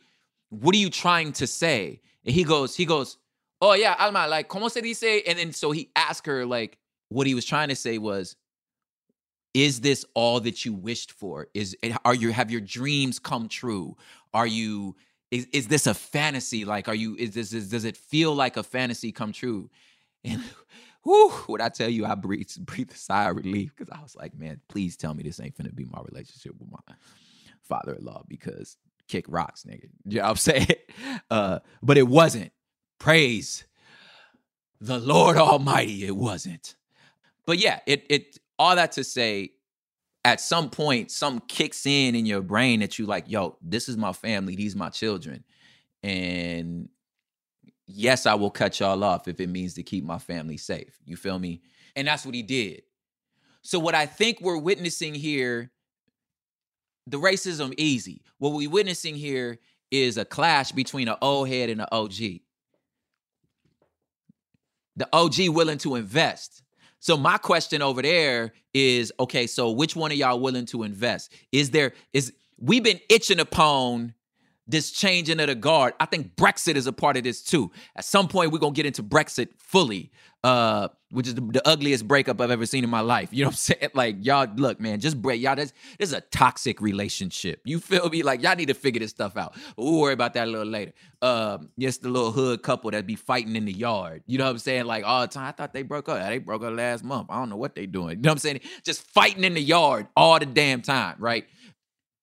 what 0.50 0.74
are 0.74 0.78
you 0.78 0.90
trying 0.90 1.32
to 1.32 1.46
say? 1.46 2.00
And 2.24 2.34
he 2.34 2.44
goes, 2.44 2.76
he 2.76 2.84
goes, 2.84 3.18
Oh 3.60 3.74
yeah, 3.74 3.96
Alma, 3.98 4.28
like, 4.28 4.48
como 4.48 4.68
se 4.68 4.80
dice? 4.80 5.22
And 5.26 5.38
then 5.38 5.52
so 5.52 5.72
he 5.72 5.90
asked 5.96 6.26
her, 6.26 6.46
like, 6.46 6.78
what 7.08 7.26
he 7.26 7.34
was 7.34 7.44
trying 7.44 7.68
to 7.68 7.76
say 7.76 7.98
was, 7.98 8.36
is 9.58 9.80
this 9.80 10.04
all 10.14 10.40
that 10.40 10.64
you 10.64 10.72
wished 10.72 11.12
for? 11.12 11.48
Is 11.54 11.76
are 12.04 12.14
you 12.14 12.32
have 12.32 12.50
your 12.50 12.60
dreams 12.60 13.18
come 13.18 13.48
true? 13.48 13.96
Are 14.32 14.46
you 14.46 14.96
is, 15.30 15.46
is 15.52 15.68
this 15.68 15.86
a 15.86 15.94
fantasy? 15.94 16.64
Like, 16.64 16.88
are 16.88 16.94
you 16.94 17.16
is 17.16 17.34
this 17.34 17.52
is, 17.52 17.70
does 17.70 17.84
it 17.84 17.96
feel 17.96 18.34
like 18.34 18.56
a 18.56 18.62
fantasy 18.62 19.10
come 19.10 19.32
true? 19.32 19.68
And 20.24 20.42
whew, 21.02 21.30
what 21.46 21.60
I 21.60 21.70
tell 21.70 21.88
you, 21.88 22.06
I 22.06 22.14
breathed, 22.14 22.64
breathed 22.66 22.92
a 22.92 22.96
sigh 22.96 23.28
of 23.30 23.36
relief 23.36 23.72
because 23.76 23.92
I 23.92 24.00
was 24.00 24.14
like, 24.14 24.38
man, 24.38 24.60
please 24.68 24.96
tell 24.96 25.12
me 25.12 25.22
this 25.24 25.40
ain't 25.40 25.56
gonna 25.56 25.72
be 25.72 25.84
my 25.84 26.00
relationship 26.08 26.52
with 26.58 26.70
my 26.70 26.94
father-in-law 27.62 28.24
because 28.28 28.76
kick 29.08 29.24
rocks, 29.28 29.64
nigga. 29.64 29.88
You 30.04 30.18
know 30.18 30.22
what 30.22 30.30
I'm 30.30 30.36
saying? 30.36 30.68
Uh, 31.30 31.58
but 31.82 31.98
it 31.98 32.06
wasn't. 32.08 32.52
Praise 32.98 33.64
the 34.80 34.98
Lord 34.98 35.36
Almighty, 35.36 36.06
it 36.06 36.16
wasn't. 36.16 36.76
But 37.46 37.58
yeah, 37.58 37.80
it 37.86 38.06
it 38.08 38.38
all 38.58 38.76
that 38.76 38.92
to 38.92 39.04
say, 39.04 39.52
at 40.24 40.40
some 40.40 40.68
point, 40.68 41.10
some 41.10 41.40
kicks 41.40 41.86
in 41.86 42.14
in 42.14 42.26
your 42.26 42.42
brain 42.42 42.80
that 42.80 42.98
you 42.98 43.06
like, 43.06 43.30
yo, 43.30 43.56
this 43.62 43.88
is 43.88 43.96
my 43.96 44.12
family, 44.12 44.56
these 44.56 44.76
my 44.76 44.90
children. 44.90 45.44
And 46.02 46.88
yes, 47.86 48.26
I 48.26 48.34
will 48.34 48.50
cut 48.50 48.78
y'all 48.80 49.02
off 49.02 49.28
if 49.28 49.40
it 49.40 49.48
means 49.48 49.74
to 49.74 49.82
keep 49.82 50.04
my 50.04 50.18
family 50.18 50.56
safe. 50.56 50.98
You 51.04 51.16
feel 51.16 51.38
me? 51.38 51.62
And 51.96 52.06
that's 52.06 52.26
what 52.26 52.34
he 52.34 52.42
did. 52.42 52.82
So, 53.62 53.78
what 53.78 53.94
I 53.94 54.06
think 54.06 54.40
we're 54.40 54.58
witnessing 54.58 55.14
here, 55.14 55.70
the 57.06 57.18
racism 57.18 57.74
easy. 57.76 58.22
What 58.38 58.52
we're 58.52 58.70
witnessing 58.70 59.14
here 59.14 59.58
is 59.90 60.18
a 60.18 60.24
clash 60.24 60.72
between 60.72 61.08
an 61.08 61.16
old 61.22 61.48
head 61.48 61.70
and 61.70 61.80
an 61.80 61.88
OG. 61.90 62.16
The 64.96 65.08
OG 65.12 65.48
willing 65.48 65.78
to 65.78 65.94
invest. 65.94 66.62
So 67.00 67.16
my 67.16 67.38
question 67.38 67.82
over 67.82 68.02
there 68.02 68.52
is 68.74 69.12
okay, 69.20 69.46
so 69.46 69.70
which 69.70 69.94
one 69.94 70.10
of 70.10 70.18
y'all 70.18 70.40
willing 70.40 70.66
to 70.66 70.82
invest? 70.82 71.32
Is 71.52 71.70
there 71.70 71.92
is 72.12 72.32
we've 72.58 72.82
been 72.82 73.00
itching 73.08 73.40
upon 73.40 74.14
this 74.68 74.90
changing 74.90 75.40
of 75.40 75.46
the 75.48 75.54
guard. 75.54 75.94
I 75.98 76.06
think 76.06 76.36
Brexit 76.36 76.76
is 76.76 76.86
a 76.86 76.92
part 76.92 77.16
of 77.16 77.24
this 77.24 77.42
too. 77.42 77.72
At 77.96 78.04
some 78.04 78.28
point, 78.28 78.52
we're 78.52 78.58
gonna 78.58 78.72
get 78.72 78.86
into 78.86 79.02
Brexit 79.02 79.48
fully, 79.58 80.12
uh, 80.44 80.88
which 81.10 81.26
is 81.26 81.34
the, 81.34 81.40
the, 81.40 81.66
ugliest 81.66 82.06
breakup 82.06 82.40
I've 82.40 82.50
ever 82.50 82.66
seen 82.66 82.84
in 82.84 82.90
my 82.90 83.00
life. 83.00 83.30
You 83.32 83.42
know 83.42 83.48
what 83.48 83.54
I'm 83.54 83.56
saying? 83.80 83.90
Like, 83.94 84.16
y'all, 84.20 84.46
look, 84.56 84.78
man, 84.78 85.00
just 85.00 85.20
break 85.20 85.40
y'all. 85.40 85.56
This, 85.56 85.72
is 85.98 86.12
a 86.12 86.20
toxic 86.20 86.80
relationship. 86.80 87.60
You 87.64 87.80
feel 87.80 88.08
me? 88.08 88.22
Like, 88.22 88.42
y'all 88.42 88.54
need 88.54 88.68
to 88.68 88.74
figure 88.74 89.00
this 89.00 89.10
stuff 89.10 89.36
out. 89.36 89.56
We'll 89.76 90.00
worry 90.00 90.12
about 90.12 90.34
that 90.34 90.46
a 90.46 90.50
little 90.50 90.66
later. 90.66 90.92
Um, 91.22 91.70
just 91.78 92.02
the 92.02 92.08
little 92.08 92.30
hood 92.30 92.62
couple 92.62 92.90
that 92.92 93.06
be 93.06 93.16
fighting 93.16 93.56
in 93.56 93.64
the 93.64 93.72
yard. 93.72 94.22
You 94.26 94.38
know 94.38 94.44
what 94.44 94.50
I'm 94.50 94.58
saying? 94.58 94.84
Like 94.84 95.04
all 95.04 95.22
the 95.22 95.28
time. 95.28 95.46
I 95.48 95.52
thought 95.52 95.72
they 95.72 95.82
broke 95.82 96.08
up. 96.08 96.24
They 96.28 96.38
broke 96.38 96.62
up 96.62 96.74
last 96.74 97.02
month. 97.02 97.28
I 97.30 97.36
don't 97.38 97.50
know 97.50 97.56
what 97.56 97.74
they 97.74 97.86
doing. 97.86 98.18
You 98.18 98.22
know 98.22 98.30
what 98.30 98.34
I'm 98.34 98.38
saying? 98.38 98.60
Just 98.84 99.02
fighting 99.02 99.42
in 99.42 99.54
the 99.54 99.60
yard 99.60 100.06
all 100.16 100.38
the 100.38 100.46
damn 100.46 100.82
time, 100.82 101.16
right? 101.18 101.46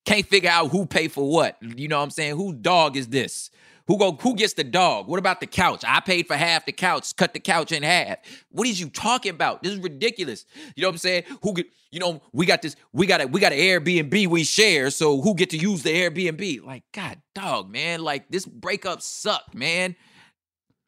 Can't 0.06 0.26
figure 0.26 0.50
out 0.50 0.70
who 0.70 0.86
paid 0.86 1.12
for 1.12 1.30
what. 1.30 1.58
You 1.62 1.88
know 1.88 1.98
what 1.98 2.04
I'm 2.04 2.12
saying? 2.12 2.36
Whose 2.36 2.56
dog 2.56 2.96
is 2.96 3.08
this? 3.08 3.50
Who 3.88 4.00
go 4.00 4.14
who 4.14 4.36
gets 4.36 4.54
the 4.54 4.64
dog? 4.64 5.08
What 5.08 5.20
about 5.20 5.40
the 5.40 5.48
couch? 5.48 5.84
I 5.88 6.00
paid 6.00 6.28
for 6.28 6.36
half 6.36 6.66
the 6.66 6.72
couch, 6.72 7.16
cut 7.16 7.34
the 7.34 7.40
couch 7.40 7.72
in 7.72 7.84
half. 7.84 8.18
What 8.50 8.68
is 8.68 8.80
you 8.80 8.90
talking 8.90 9.32
about? 9.32 9.62
This 9.62 9.74
is 9.74 9.80
ridiculous. 9.80 10.46
You 10.76 10.82
know 10.82 10.88
what 10.88 10.94
I'm 10.94 10.98
saying? 10.98 11.24
Who 11.44 11.54
get 11.54 11.68
you 11.92 12.00
know, 12.00 12.22
we 12.34 12.46
got 12.46 12.62
this, 12.62 12.76
we 12.92 13.06
got 13.06 13.22
a 13.22 13.28
we 13.28 13.40
got 13.40 13.54
an 13.54 13.60
Airbnb 13.60 14.28
we 14.28 14.44
share, 14.44 14.90
so 14.90 15.22
who 15.22 15.36
get 15.36 15.52
to 15.52 15.58
use 15.58 15.84
the 15.84 15.94
Airbnb? 15.94 16.66
Like, 16.66 16.84
God 16.92 17.22
dog, 17.34 17.70
man. 17.70 18.02
Like 18.02 18.30
this 18.30 18.46
breakup 18.46 19.02
sucked, 19.02 19.54
man. 19.54 19.96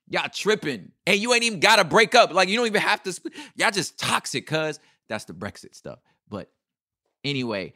Y'all 0.09 0.29
tripping. 0.33 0.91
And 1.05 1.19
you 1.19 1.33
ain't 1.33 1.43
even 1.43 1.59
gotta 1.59 1.83
break 1.83 2.15
up. 2.15 2.33
Like, 2.33 2.49
you 2.49 2.57
don't 2.57 2.67
even 2.67 2.81
have 2.81 3.03
to 3.03 3.21
y'all 3.55 3.71
just 3.71 3.99
toxic, 3.99 4.47
cuz 4.47 4.79
that's 5.07 5.25
the 5.25 5.33
Brexit 5.33 5.75
stuff. 5.75 5.99
But 6.27 6.49
anyway, 7.23 7.73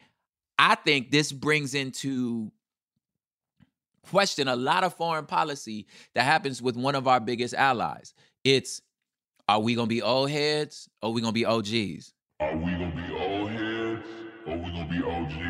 I 0.64 0.76
think 0.76 1.10
this 1.10 1.32
brings 1.32 1.74
into 1.74 2.52
question 4.08 4.46
a 4.46 4.54
lot 4.54 4.84
of 4.84 4.94
foreign 4.94 5.26
policy 5.26 5.88
that 6.14 6.22
happens 6.22 6.62
with 6.62 6.76
one 6.76 6.94
of 6.94 7.08
our 7.08 7.18
biggest 7.18 7.52
allies. 7.52 8.14
It's 8.44 8.80
are 9.48 9.58
we 9.58 9.74
gonna 9.74 9.88
be 9.88 10.02
old 10.02 10.30
heads 10.30 10.88
or 11.02 11.08
are 11.08 11.12
we 11.12 11.20
gonna 11.20 11.32
be 11.32 11.44
OGs? 11.44 12.12
Are 12.38 12.56
we 12.56 12.70
gonna 12.70 12.94
be 12.94 13.12
old 13.12 13.50
heads 13.50 14.06
or 14.46 14.52
are 14.52 14.56
we 14.56 14.70
gonna 14.70 14.88
be 14.88 15.02
OGs? 15.02 15.42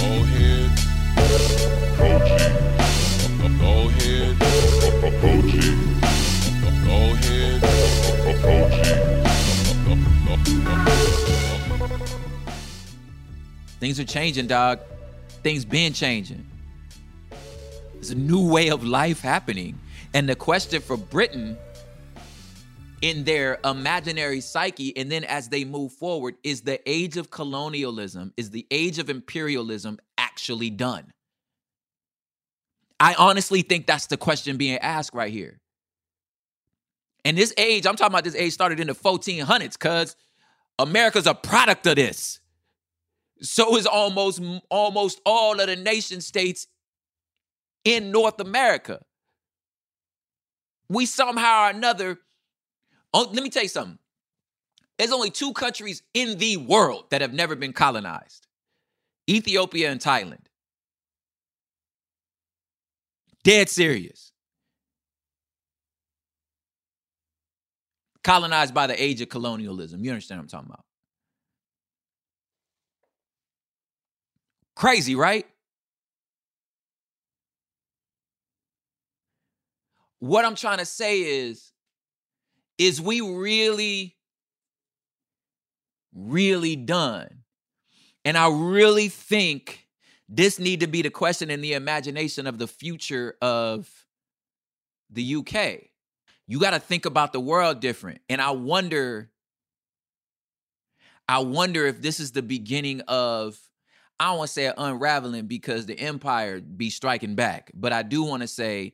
Old 0.00 0.28
heads, 0.28 0.80
OGs. 8.44 9.21
Things 13.80 13.98
are 13.98 14.04
changing, 14.04 14.46
dog. 14.46 14.80
Things 15.42 15.64
been 15.64 15.92
changing. 15.92 16.46
There's 17.94 18.10
a 18.10 18.14
new 18.14 18.48
way 18.48 18.68
of 18.70 18.84
life 18.84 19.20
happening. 19.20 19.78
And 20.14 20.28
the 20.28 20.36
question 20.36 20.80
for 20.80 20.96
Britain 20.96 21.56
in 23.00 23.24
their 23.24 23.58
imaginary 23.64 24.40
psyche, 24.40 24.96
and 24.96 25.10
then 25.10 25.24
as 25.24 25.48
they 25.48 25.64
move 25.64 25.92
forward, 25.92 26.36
is 26.44 26.60
the 26.60 26.80
age 26.88 27.16
of 27.16 27.30
colonialism, 27.30 28.32
is 28.36 28.50
the 28.50 28.66
age 28.70 28.98
of 28.98 29.10
imperialism 29.10 29.98
actually 30.16 30.70
done? 30.70 31.12
I 33.00 33.14
honestly 33.14 33.62
think 33.62 33.86
that's 33.86 34.06
the 34.06 34.16
question 34.16 34.56
being 34.56 34.78
asked 34.78 35.12
right 35.12 35.32
here. 35.32 35.60
And 37.24 37.36
this 37.38 37.54
age, 37.56 37.86
I'm 37.86 37.96
talking 37.96 38.12
about 38.12 38.24
this 38.24 38.34
age 38.34 38.52
started 38.52 38.80
in 38.80 38.88
the 38.88 38.94
1400s, 38.94 39.72
because 39.72 40.16
America's 40.78 41.26
a 41.26 41.34
product 41.34 41.86
of 41.86 41.96
this. 41.96 42.40
So 43.40 43.76
is 43.76 43.86
almost 43.86 44.40
almost 44.70 45.20
all 45.26 45.60
of 45.60 45.66
the 45.66 45.76
nation 45.76 46.20
states 46.20 46.68
in 47.84 48.12
North 48.12 48.40
America. 48.40 49.02
We 50.88 51.06
somehow 51.06 51.66
or 51.66 51.70
another, 51.70 52.18
oh, 53.12 53.28
let 53.32 53.42
me 53.42 53.50
tell 53.50 53.62
you 53.62 53.68
something. 53.68 53.98
There's 54.98 55.12
only 55.12 55.30
two 55.30 55.52
countries 55.52 56.02
in 56.14 56.38
the 56.38 56.56
world 56.58 57.06
that 57.10 57.20
have 57.20 57.32
never 57.32 57.56
been 57.56 57.72
colonized 57.72 58.46
Ethiopia 59.28 59.90
and 59.90 60.00
Thailand. 60.00 60.46
Dead 63.42 63.68
serious. 63.68 64.31
Colonized 68.24 68.72
by 68.72 68.86
the 68.86 69.02
age 69.02 69.20
of 69.20 69.28
colonialism. 69.28 70.04
You 70.04 70.10
understand 70.10 70.38
what 70.38 70.44
I'm 70.44 70.48
talking 70.48 70.70
about? 70.70 70.84
Crazy, 74.76 75.14
right? 75.14 75.46
What 80.20 80.44
I'm 80.44 80.54
trying 80.54 80.78
to 80.78 80.86
say 80.86 81.20
is, 81.20 81.72
is 82.78 83.00
we 83.00 83.20
really, 83.20 84.16
really 86.14 86.76
done? 86.76 87.42
And 88.24 88.38
I 88.38 88.48
really 88.48 89.08
think 89.08 89.88
this 90.28 90.58
need 90.58 90.80
to 90.80 90.86
be 90.86 91.02
the 91.02 91.10
question 91.10 91.50
in 91.50 91.60
the 91.60 91.74
imagination 91.74 92.46
of 92.46 92.58
the 92.58 92.68
future 92.68 93.36
of 93.42 93.90
the 95.10 95.36
UK. 95.36 95.91
You 96.52 96.60
got 96.60 96.72
to 96.72 96.80
think 96.80 97.06
about 97.06 97.32
the 97.32 97.40
world 97.40 97.80
different. 97.80 98.20
And 98.28 98.38
I 98.38 98.50
wonder 98.50 99.30
I 101.26 101.38
wonder 101.38 101.86
if 101.86 102.02
this 102.02 102.20
is 102.20 102.32
the 102.32 102.42
beginning 102.42 103.00
of 103.08 103.58
I 104.20 104.26
don't 104.26 104.36
want 104.36 104.48
to 104.48 104.52
say 104.52 104.70
unraveling 104.76 105.46
because 105.46 105.86
the 105.86 105.98
empire 105.98 106.60
be 106.60 106.90
striking 106.90 107.36
back, 107.36 107.70
but 107.72 107.94
I 107.94 108.02
do 108.02 108.22
want 108.22 108.42
to 108.42 108.48
say 108.48 108.92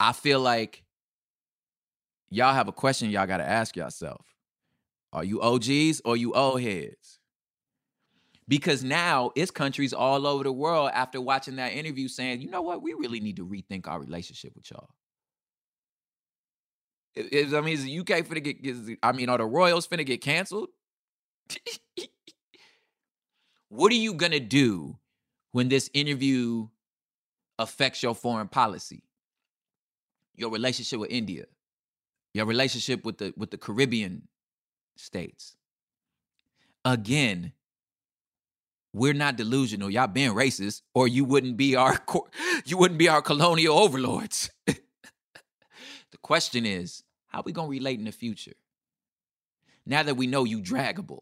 I 0.00 0.14
feel 0.14 0.40
like 0.40 0.84
y'all 2.30 2.54
have 2.54 2.68
a 2.68 2.72
question 2.72 3.10
y'all 3.10 3.26
got 3.26 3.36
to 3.36 3.46
ask 3.46 3.76
yourself. 3.76 4.24
Are 5.12 5.24
you 5.24 5.42
OGs 5.42 6.00
or 6.06 6.16
you 6.16 6.32
old 6.32 6.62
heads? 6.62 7.20
Because 8.48 8.82
now 8.82 9.32
it's 9.36 9.50
countries 9.50 9.92
all 9.92 10.26
over 10.26 10.44
the 10.44 10.52
world 10.52 10.92
after 10.94 11.20
watching 11.20 11.56
that 11.56 11.74
interview 11.74 12.08
saying, 12.08 12.40
you 12.40 12.48
know 12.48 12.62
what, 12.62 12.80
we 12.80 12.94
really 12.94 13.20
need 13.20 13.36
to 13.36 13.46
rethink 13.46 13.86
our 13.86 14.00
relationship 14.00 14.54
with 14.56 14.70
y'all. 14.70 14.88
I 17.16 17.60
mean, 17.60 17.74
is 17.74 17.84
the 17.84 17.98
UK 17.98 18.24
finna 18.26 18.42
get? 18.42 18.64
Is, 18.64 18.96
I 19.02 19.12
mean, 19.12 19.28
are 19.28 19.38
the 19.38 19.44
Royals 19.44 19.88
finna 19.88 20.06
get 20.06 20.20
canceled? 20.20 20.68
what 23.68 23.90
are 23.92 23.96
you 23.96 24.14
gonna 24.14 24.40
do 24.40 24.96
when 25.52 25.68
this 25.68 25.90
interview 25.94 26.68
affects 27.58 28.02
your 28.02 28.14
foreign 28.14 28.48
policy, 28.48 29.02
your 30.36 30.50
relationship 30.50 31.00
with 31.00 31.10
India, 31.10 31.46
your 32.34 32.46
relationship 32.46 33.04
with 33.04 33.18
the 33.18 33.34
with 33.36 33.50
the 33.50 33.58
Caribbean 33.58 34.28
states? 34.96 35.56
Again, 36.84 37.52
we're 38.92 39.14
not 39.14 39.36
delusional. 39.36 39.90
Y'all 39.90 40.06
being 40.06 40.32
racist, 40.32 40.82
or 40.94 41.08
you 41.08 41.24
wouldn't 41.24 41.56
be 41.56 41.76
our 41.76 41.98
you 42.64 42.78
wouldn't 42.78 42.98
be 42.98 43.08
our 43.08 43.22
colonial 43.22 43.78
overlords. 43.78 44.50
the 46.10 46.18
question 46.18 46.66
is, 46.66 47.02
how 47.26 47.42
we 47.42 47.52
gonna 47.52 47.68
relate 47.68 47.98
in 47.98 48.04
the 48.04 48.12
future? 48.12 48.54
Now 49.86 50.02
that 50.02 50.16
we 50.16 50.26
know 50.26 50.44
you 50.44 50.60
draggable. 50.60 51.20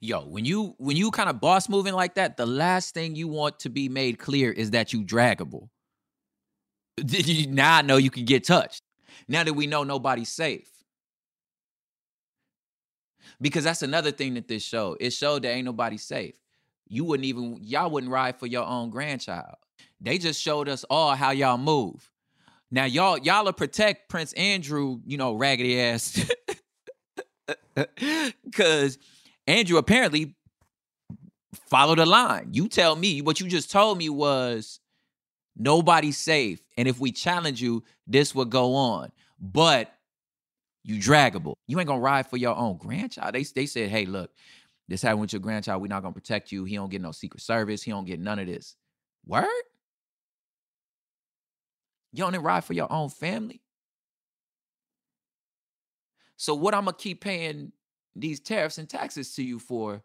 Yo, 0.00 0.20
when 0.20 0.44
you 0.44 0.74
when 0.78 0.96
you 0.96 1.10
kind 1.10 1.28
of 1.28 1.40
boss 1.40 1.68
moving 1.68 1.94
like 1.94 2.14
that, 2.14 2.36
the 2.36 2.46
last 2.46 2.94
thing 2.94 3.14
you 3.14 3.28
want 3.28 3.60
to 3.60 3.68
be 3.68 3.88
made 3.88 4.18
clear 4.18 4.50
is 4.50 4.72
that 4.72 4.92
you 4.92 5.04
draggable. 5.04 5.68
now 7.48 7.76
I 7.76 7.82
know 7.82 7.96
you 7.96 8.10
can 8.10 8.24
get 8.24 8.44
touched. 8.44 8.82
Now 9.28 9.44
that 9.44 9.54
we 9.54 9.66
know 9.66 9.84
nobody's 9.84 10.28
safe. 10.30 10.68
Because 13.40 13.64
that's 13.64 13.82
another 13.82 14.10
thing 14.10 14.34
that 14.34 14.48
this 14.48 14.64
showed. 14.64 14.98
It 15.00 15.12
showed 15.12 15.42
that 15.42 15.50
ain't 15.50 15.64
nobody 15.64 15.96
safe. 15.96 16.34
You 16.88 17.04
wouldn't 17.04 17.26
even 17.26 17.58
y'all 17.62 17.90
wouldn't 17.90 18.12
ride 18.12 18.38
for 18.38 18.46
your 18.46 18.64
own 18.64 18.90
grandchild. 18.90 19.56
They 20.00 20.18
just 20.18 20.40
showed 20.40 20.68
us 20.68 20.84
all 20.90 21.14
how 21.14 21.30
y'all 21.30 21.58
move. 21.58 22.10
Now 22.70 22.84
y'all 22.84 23.18
y'all 23.18 23.50
protect 23.52 24.08
Prince 24.08 24.32
Andrew, 24.34 25.00
you 25.06 25.16
know, 25.16 25.34
raggedy 25.34 25.80
ass. 25.80 26.30
Cause 28.54 28.98
Andrew 29.46 29.78
apparently 29.78 30.34
followed 31.68 31.98
the 31.98 32.06
line. 32.06 32.50
You 32.52 32.68
tell 32.68 32.96
me 32.96 33.22
what 33.22 33.40
you 33.40 33.48
just 33.48 33.70
told 33.70 33.98
me 33.98 34.08
was 34.08 34.80
nobody's 35.56 36.18
safe. 36.18 36.60
And 36.76 36.86
if 36.86 37.00
we 37.00 37.12
challenge 37.12 37.62
you, 37.62 37.84
this 38.06 38.34
would 38.34 38.50
go 38.50 38.74
on. 38.74 39.10
But 39.40 39.92
you 40.84 40.96
draggable. 40.96 41.54
You 41.66 41.78
ain't 41.78 41.88
gonna 41.88 42.00
ride 42.00 42.28
for 42.28 42.36
your 42.36 42.56
own 42.56 42.76
grandchild. 42.76 43.34
They 43.34 43.44
they 43.44 43.66
said, 43.66 43.90
hey, 43.90 44.06
look, 44.06 44.30
this 44.88 45.02
happened 45.02 45.20
with 45.20 45.32
your 45.32 45.40
grandchild. 45.40 45.82
We're 45.82 45.88
not 45.88 46.02
gonna 46.02 46.14
protect 46.14 46.50
you. 46.50 46.64
He 46.64 46.76
don't 46.76 46.90
get 46.90 47.02
no 47.02 47.12
secret 47.12 47.42
service. 47.42 47.82
He 47.82 47.90
don't 47.90 48.06
get 48.06 48.20
none 48.20 48.38
of 48.38 48.46
this. 48.46 48.76
Word? 49.26 49.46
You 52.12 52.24
only 52.24 52.38
ride 52.38 52.64
for 52.64 52.72
your 52.72 52.90
own 52.92 53.10
family. 53.10 53.60
So 56.36 56.54
what 56.54 56.74
I'm 56.74 56.84
gonna 56.84 56.96
keep 56.96 57.20
paying 57.20 57.72
these 58.14 58.40
tariffs 58.40 58.78
and 58.78 58.88
taxes 58.88 59.34
to 59.34 59.42
you 59.42 59.58
for? 59.58 60.02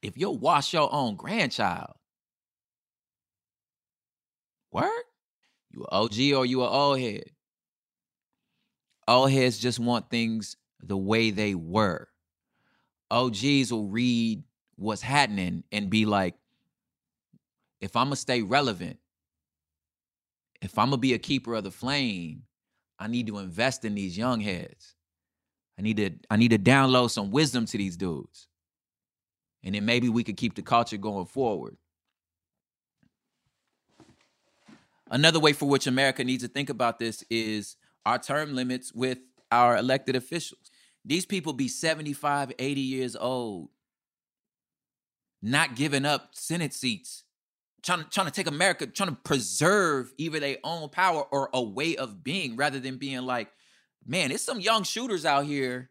If 0.00 0.16
you'll 0.16 0.38
wash 0.38 0.72
your 0.72 0.92
own 0.92 1.16
grandchild, 1.16 1.94
word? 4.72 5.02
You 5.70 5.84
a 5.84 5.94
OG 5.94 6.32
or 6.34 6.44
you 6.46 6.62
a 6.62 6.68
old 6.68 6.98
head? 6.98 7.24
Old 9.06 9.30
heads 9.30 9.58
just 9.58 9.78
want 9.78 10.10
things 10.10 10.56
the 10.82 10.96
way 10.96 11.30
they 11.30 11.54
were. 11.54 12.08
OGs 13.10 13.70
will 13.70 13.88
read 13.88 14.42
what's 14.76 15.02
happening 15.02 15.62
and 15.70 15.90
be 15.90 16.06
like, 16.06 16.34
if 17.80 17.96
I'm 17.96 18.06
gonna 18.06 18.16
stay 18.16 18.42
relevant, 18.42 18.98
if 20.62 20.78
I'm 20.78 20.86
gonna 20.86 20.96
be 20.96 21.12
a 21.12 21.18
keeper 21.18 21.54
of 21.54 21.64
the 21.64 21.70
flame, 21.70 22.44
I 22.98 23.08
need 23.08 23.26
to 23.26 23.38
invest 23.38 23.84
in 23.84 23.94
these 23.94 24.16
young 24.16 24.40
heads. 24.40 24.94
I 25.78 25.82
need 25.82 25.96
to 25.96 26.10
I 26.30 26.36
need 26.36 26.52
to 26.52 26.58
download 26.58 27.10
some 27.10 27.30
wisdom 27.30 27.66
to 27.66 27.76
these 27.76 27.96
dudes. 27.96 28.46
And 29.64 29.74
then 29.74 29.84
maybe 29.84 30.08
we 30.08 30.24
could 30.24 30.36
keep 30.36 30.54
the 30.54 30.62
culture 30.62 30.96
going 30.96 31.26
forward. 31.26 31.76
Another 35.10 35.40
way 35.40 35.52
for 35.52 35.68
which 35.68 35.86
America 35.86 36.24
needs 36.24 36.42
to 36.42 36.48
think 36.48 36.70
about 36.70 36.98
this 36.98 37.22
is 37.28 37.76
our 38.06 38.18
term 38.18 38.54
limits 38.54 38.92
with 38.94 39.18
our 39.50 39.76
elected 39.76 40.16
officials. 40.16 40.70
These 41.04 41.26
people 41.26 41.52
be 41.52 41.68
75, 41.68 42.52
80 42.58 42.80
years 42.80 43.16
old, 43.16 43.68
not 45.42 45.74
giving 45.74 46.04
up 46.04 46.30
Senate 46.32 46.72
seats 46.72 47.24
trying 47.82 48.04
to 48.04 48.10
trying 48.10 48.26
to 48.26 48.32
take 48.32 48.46
America, 48.46 48.86
trying 48.86 49.10
to 49.10 49.16
preserve 49.16 50.12
either 50.16 50.40
their 50.40 50.58
own 50.64 50.88
power 50.88 51.24
or 51.30 51.50
a 51.52 51.62
way 51.62 51.96
of 51.96 52.22
being, 52.22 52.56
rather 52.56 52.80
than 52.80 52.96
being 52.96 53.22
like, 53.22 53.48
man, 54.06 54.30
it's 54.30 54.44
some 54.44 54.60
young 54.60 54.84
shooters 54.84 55.24
out 55.24 55.44
here. 55.44 55.90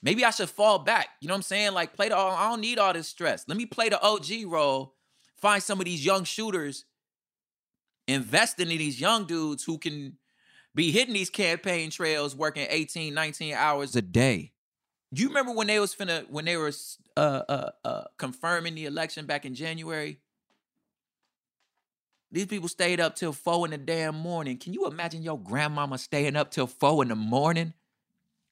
Maybe 0.00 0.24
I 0.24 0.30
should 0.30 0.50
fall 0.50 0.78
back. 0.78 1.08
You 1.20 1.28
know 1.28 1.34
what 1.34 1.38
I'm 1.38 1.42
saying? 1.42 1.72
Like 1.72 1.94
play 1.94 2.08
the 2.08 2.16
I 2.16 2.48
don't 2.50 2.60
need 2.60 2.78
all 2.78 2.92
this 2.92 3.08
stress. 3.08 3.44
Let 3.48 3.56
me 3.56 3.66
play 3.66 3.88
the 3.88 4.00
OG 4.00 4.44
role. 4.46 4.94
Find 5.36 5.62
some 5.62 5.78
of 5.78 5.84
these 5.84 6.04
young 6.04 6.24
shooters, 6.24 6.84
invest 8.08 8.58
in 8.58 8.68
these 8.68 9.00
young 9.00 9.24
dudes 9.24 9.64
who 9.64 9.78
can 9.78 10.18
be 10.74 10.90
hitting 10.90 11.14
these 11.14 11.30
campaign 11.30 11.90
trails 11.90 12.34
working 12.36 12.66
18, 12.68 13.14
19 13.14 13.54
hours 13.54 13.96
a 13.96 14.02
day. 14.02 14.52
Do 15.12 15.22
you 15.22 15.28
remember 15.28 15.52
when 15.52 15.66
they 15.68 15.80
was 15.80 15.94
finna 15.94 16.28
when 16.28 16.44
they 16.44 16.56
were 16.56 16.72
uh, 17.16 17.42
uh, 17.48 17.70
uh, 17.84 18.04
confirming 18.18 18.74
the 18.74 18.86
election 18.86 19.26
back 19.26 19.44
in 19.44 19.54
January? 19.54 20.20
These 22.30 22.46
people 22.46 22.68
stayed 22.68 23.00
up 23.00 23.16
till 23.16 23.32
four 23.32 23.64
in 23.66 23.70
the 23.70 23.78
damn 23.78 24.14
morning. 24.14 24.58
Can 24.58 24.74
you 24.74 24.86
imagine 24.86 25.22
your 25.22 25.38
grandmama 25.38 25.96
staying 25.96 26.36
up 26.36 26.50
till 26.50 26.66
four 26.66 27.02
in 27.02 27.08
the 27.08 27.16
morning? 27.16 27.72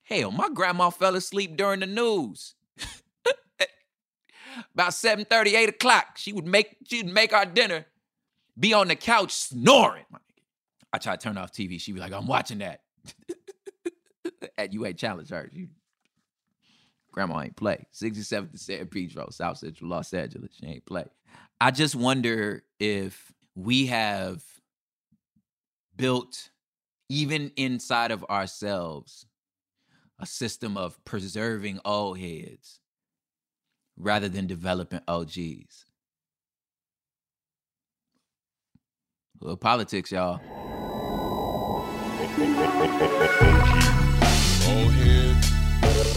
Hell, 0.03 0.31
my 0.31 0.49
grandma 0.49 0.91
fell 0.91 1.15
asleep 1.15 1.57
during 1.57 1.81
the 1.81 1.87
news. 1.87 2.55
About 4.75 4.95
7 4.95 5.25
30, 5.25 5.57
8 5.57 5.69
o'clock, 5.69 6.17
she 6.17 6.33
would 6.33 6.47
make 6.47 6.77
she'd 6.87 7.07
make 7.07 7.33
our 7.33 7.45
dinner, 7.45 7.87
be 8.59 8.73
on 8.73 8.89
the 8.89 8.97
couch 8.97 9.33
snoring. 9.33 10.05
I 10.93 10.99
try 10.99 11.17
to 11.17 11.23
turn 11.23 11.37
off 11.37 11.53
TV. 11.53 11.79
She'd 11.79 11.93
be 11.93 12.01
like, 12.01 12.13
I'm 12.13 12.27
watching 12.27 12.59
that. 12.59 12.81
At 14.59 14.73
ain't 14.73 14.99
challenge 14.99 15.29
her. 15.29 15.51
You, 15.53 15.69
grandma 17.13 17.43
ain't 17.43 17.57
play. 17.57 17.87
67th 17.93 18.53
to 18.53 18.59
San 18.59 18.87
Pedro, 18.87 19.29
South 19.31 19.59
Central 19.59 19.91
Los 19.91 20.15
Angeles. 20.15 20.53
She 20.59 20.67
ain't 20.67 20.87
play. 20.87 21.05
I 21.61 21.71
just 21.71 21.95
wonder 21.95 22.63
if 22.79 23.33
we 23.57 23.87
have 23.87 24.45
built, 25.97 26.51
even 27.09 27.51
inside 27.57 28.11
of 28.11 28.23
ourselves, 28.25 29.27
a 30.21 30.27
system 30.27 30.77
of 30.77 31.03
preserving 31.05 31.81
old 31.85 32.19
heads 32.19 32.81
rather 33.97 34.29
than 34.29 34.47
developing 34.47 35.01
OGs. 35.09 35.87
Politics, 39.61 40.13
y'all. 40.13 40.41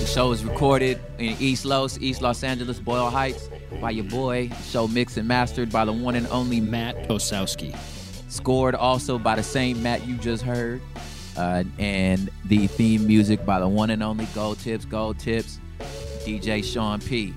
Show 0.10 0.32
is 0.32 0.44
recorded 0.44 1.00
in 1.20 1.36
East 1.40 1.66
Los, 1.66 2.00
East 2.00 2.24
Los 2.24 2.44
Angeles, 2.44 2.80
Boyle 2.80 3.12
Heights 3.12 3.48
by 3.80 3.92
your 3.92 4.06
boy. 4.06 4.50
Show 4.66 4.88
mixed 4.88 5.18
and 5.18 5.28
mastered 5.28 5.72
by 5.72 5.86
the 5.86 5.94
one 5.94 6.16
and 6.16 6.26
only 6.28 6.60
Matt 6.60 7.08
Osowski. 7.10 7.78
Scored 8.28 8.74
also 8.74 9.20
by 9.20 9.36
the 9.36 9.44
same 9.44 9.84
Matt 9.84 10.08
you 10.08 10.16
just 10.16 10.42
heard. 10.42 10.82
Uh, 11.38 11.64
and 11.78 12.32
the 12.46 12.66
theme 12.66 13.06
music 13.06 13.46
by 13.46 13.60
the 13.60 13.68
one 13.68 13.92
and 13.92 14.02
only 14.02 14.26
Gold 14.34 14.58
Tips, 14.58 14.84
Gold 14.84 15.20
Tips, 15.20 15.60
DJ 16.26 16.64
Sean 16.64 17.00
P. 17.00 17.32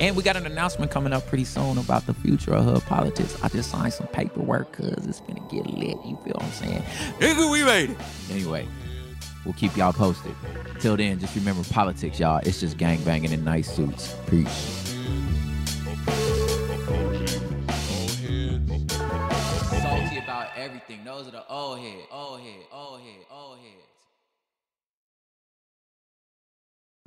And 0.00 0.14
we 0.14 0.22
got 0.22 0.36
an 0.36 0.44
announcement 0.44 0.90
coming 0.90 1.14
up 1.14 1.26
pretty 1.28 1.44
soon 1.44 1.78
about 1.78 2.04
the 2.04 2.12
future 2.12 2.52
of 2.52 2.64
hood 2.66 2.82
politics. 2.82 3.42
I 3.42 3.48
just 3.48 3.70
signed 3.70 3.94
some 3.94 4.06
paperwork 4.08 4.76
because 4.76 5.06
it's 5.06 5.20
gonna 5.20 5.40
get 5.50 5.66
lit. 5.66 5.96
You 6.04 6.18
feel 6.24 6.34
what 6.34 6.42
I'm 6.42 6.52
saying? 6.52 6.82
Nigga, 7.18 7.50
we 7.50 7.64
made 7.64 7.90
it. 7.90 7.96
Anyway, 8.30 8.68
we'll 9.44 9.54
keep 9.54 9.76
y'all 9.76 9.92
posted. 9.92 10.34
Till 10.80 10.96
then, 10.96 11.18
just 11.18 11.34
remember 11.34 11.62
politics, 11.64 12.18
y'all. 12.18 12.40
It's 12.44 12.60
just 12.60 12.76
gang 12.76 13.02
banging 13.04 13.32
in 13.32 13.44
nice 13.44 13.70
suits. 13.70 14.14
Peace. 14.28 14.94
Salty 19.82 20.18
about 20.18 20.48
everything. 20.56 21.04
Those 21.04 21.28
are 21.28 21.32
the 21.32 21.46
old 21.48 21.78
head, 21.78 22.06
old 22.10 22.40
head, 22.40 22.66
old 22.72 23.00
head, 23.00 23.26
old 23.30 23.58
heads. 23.58 23.99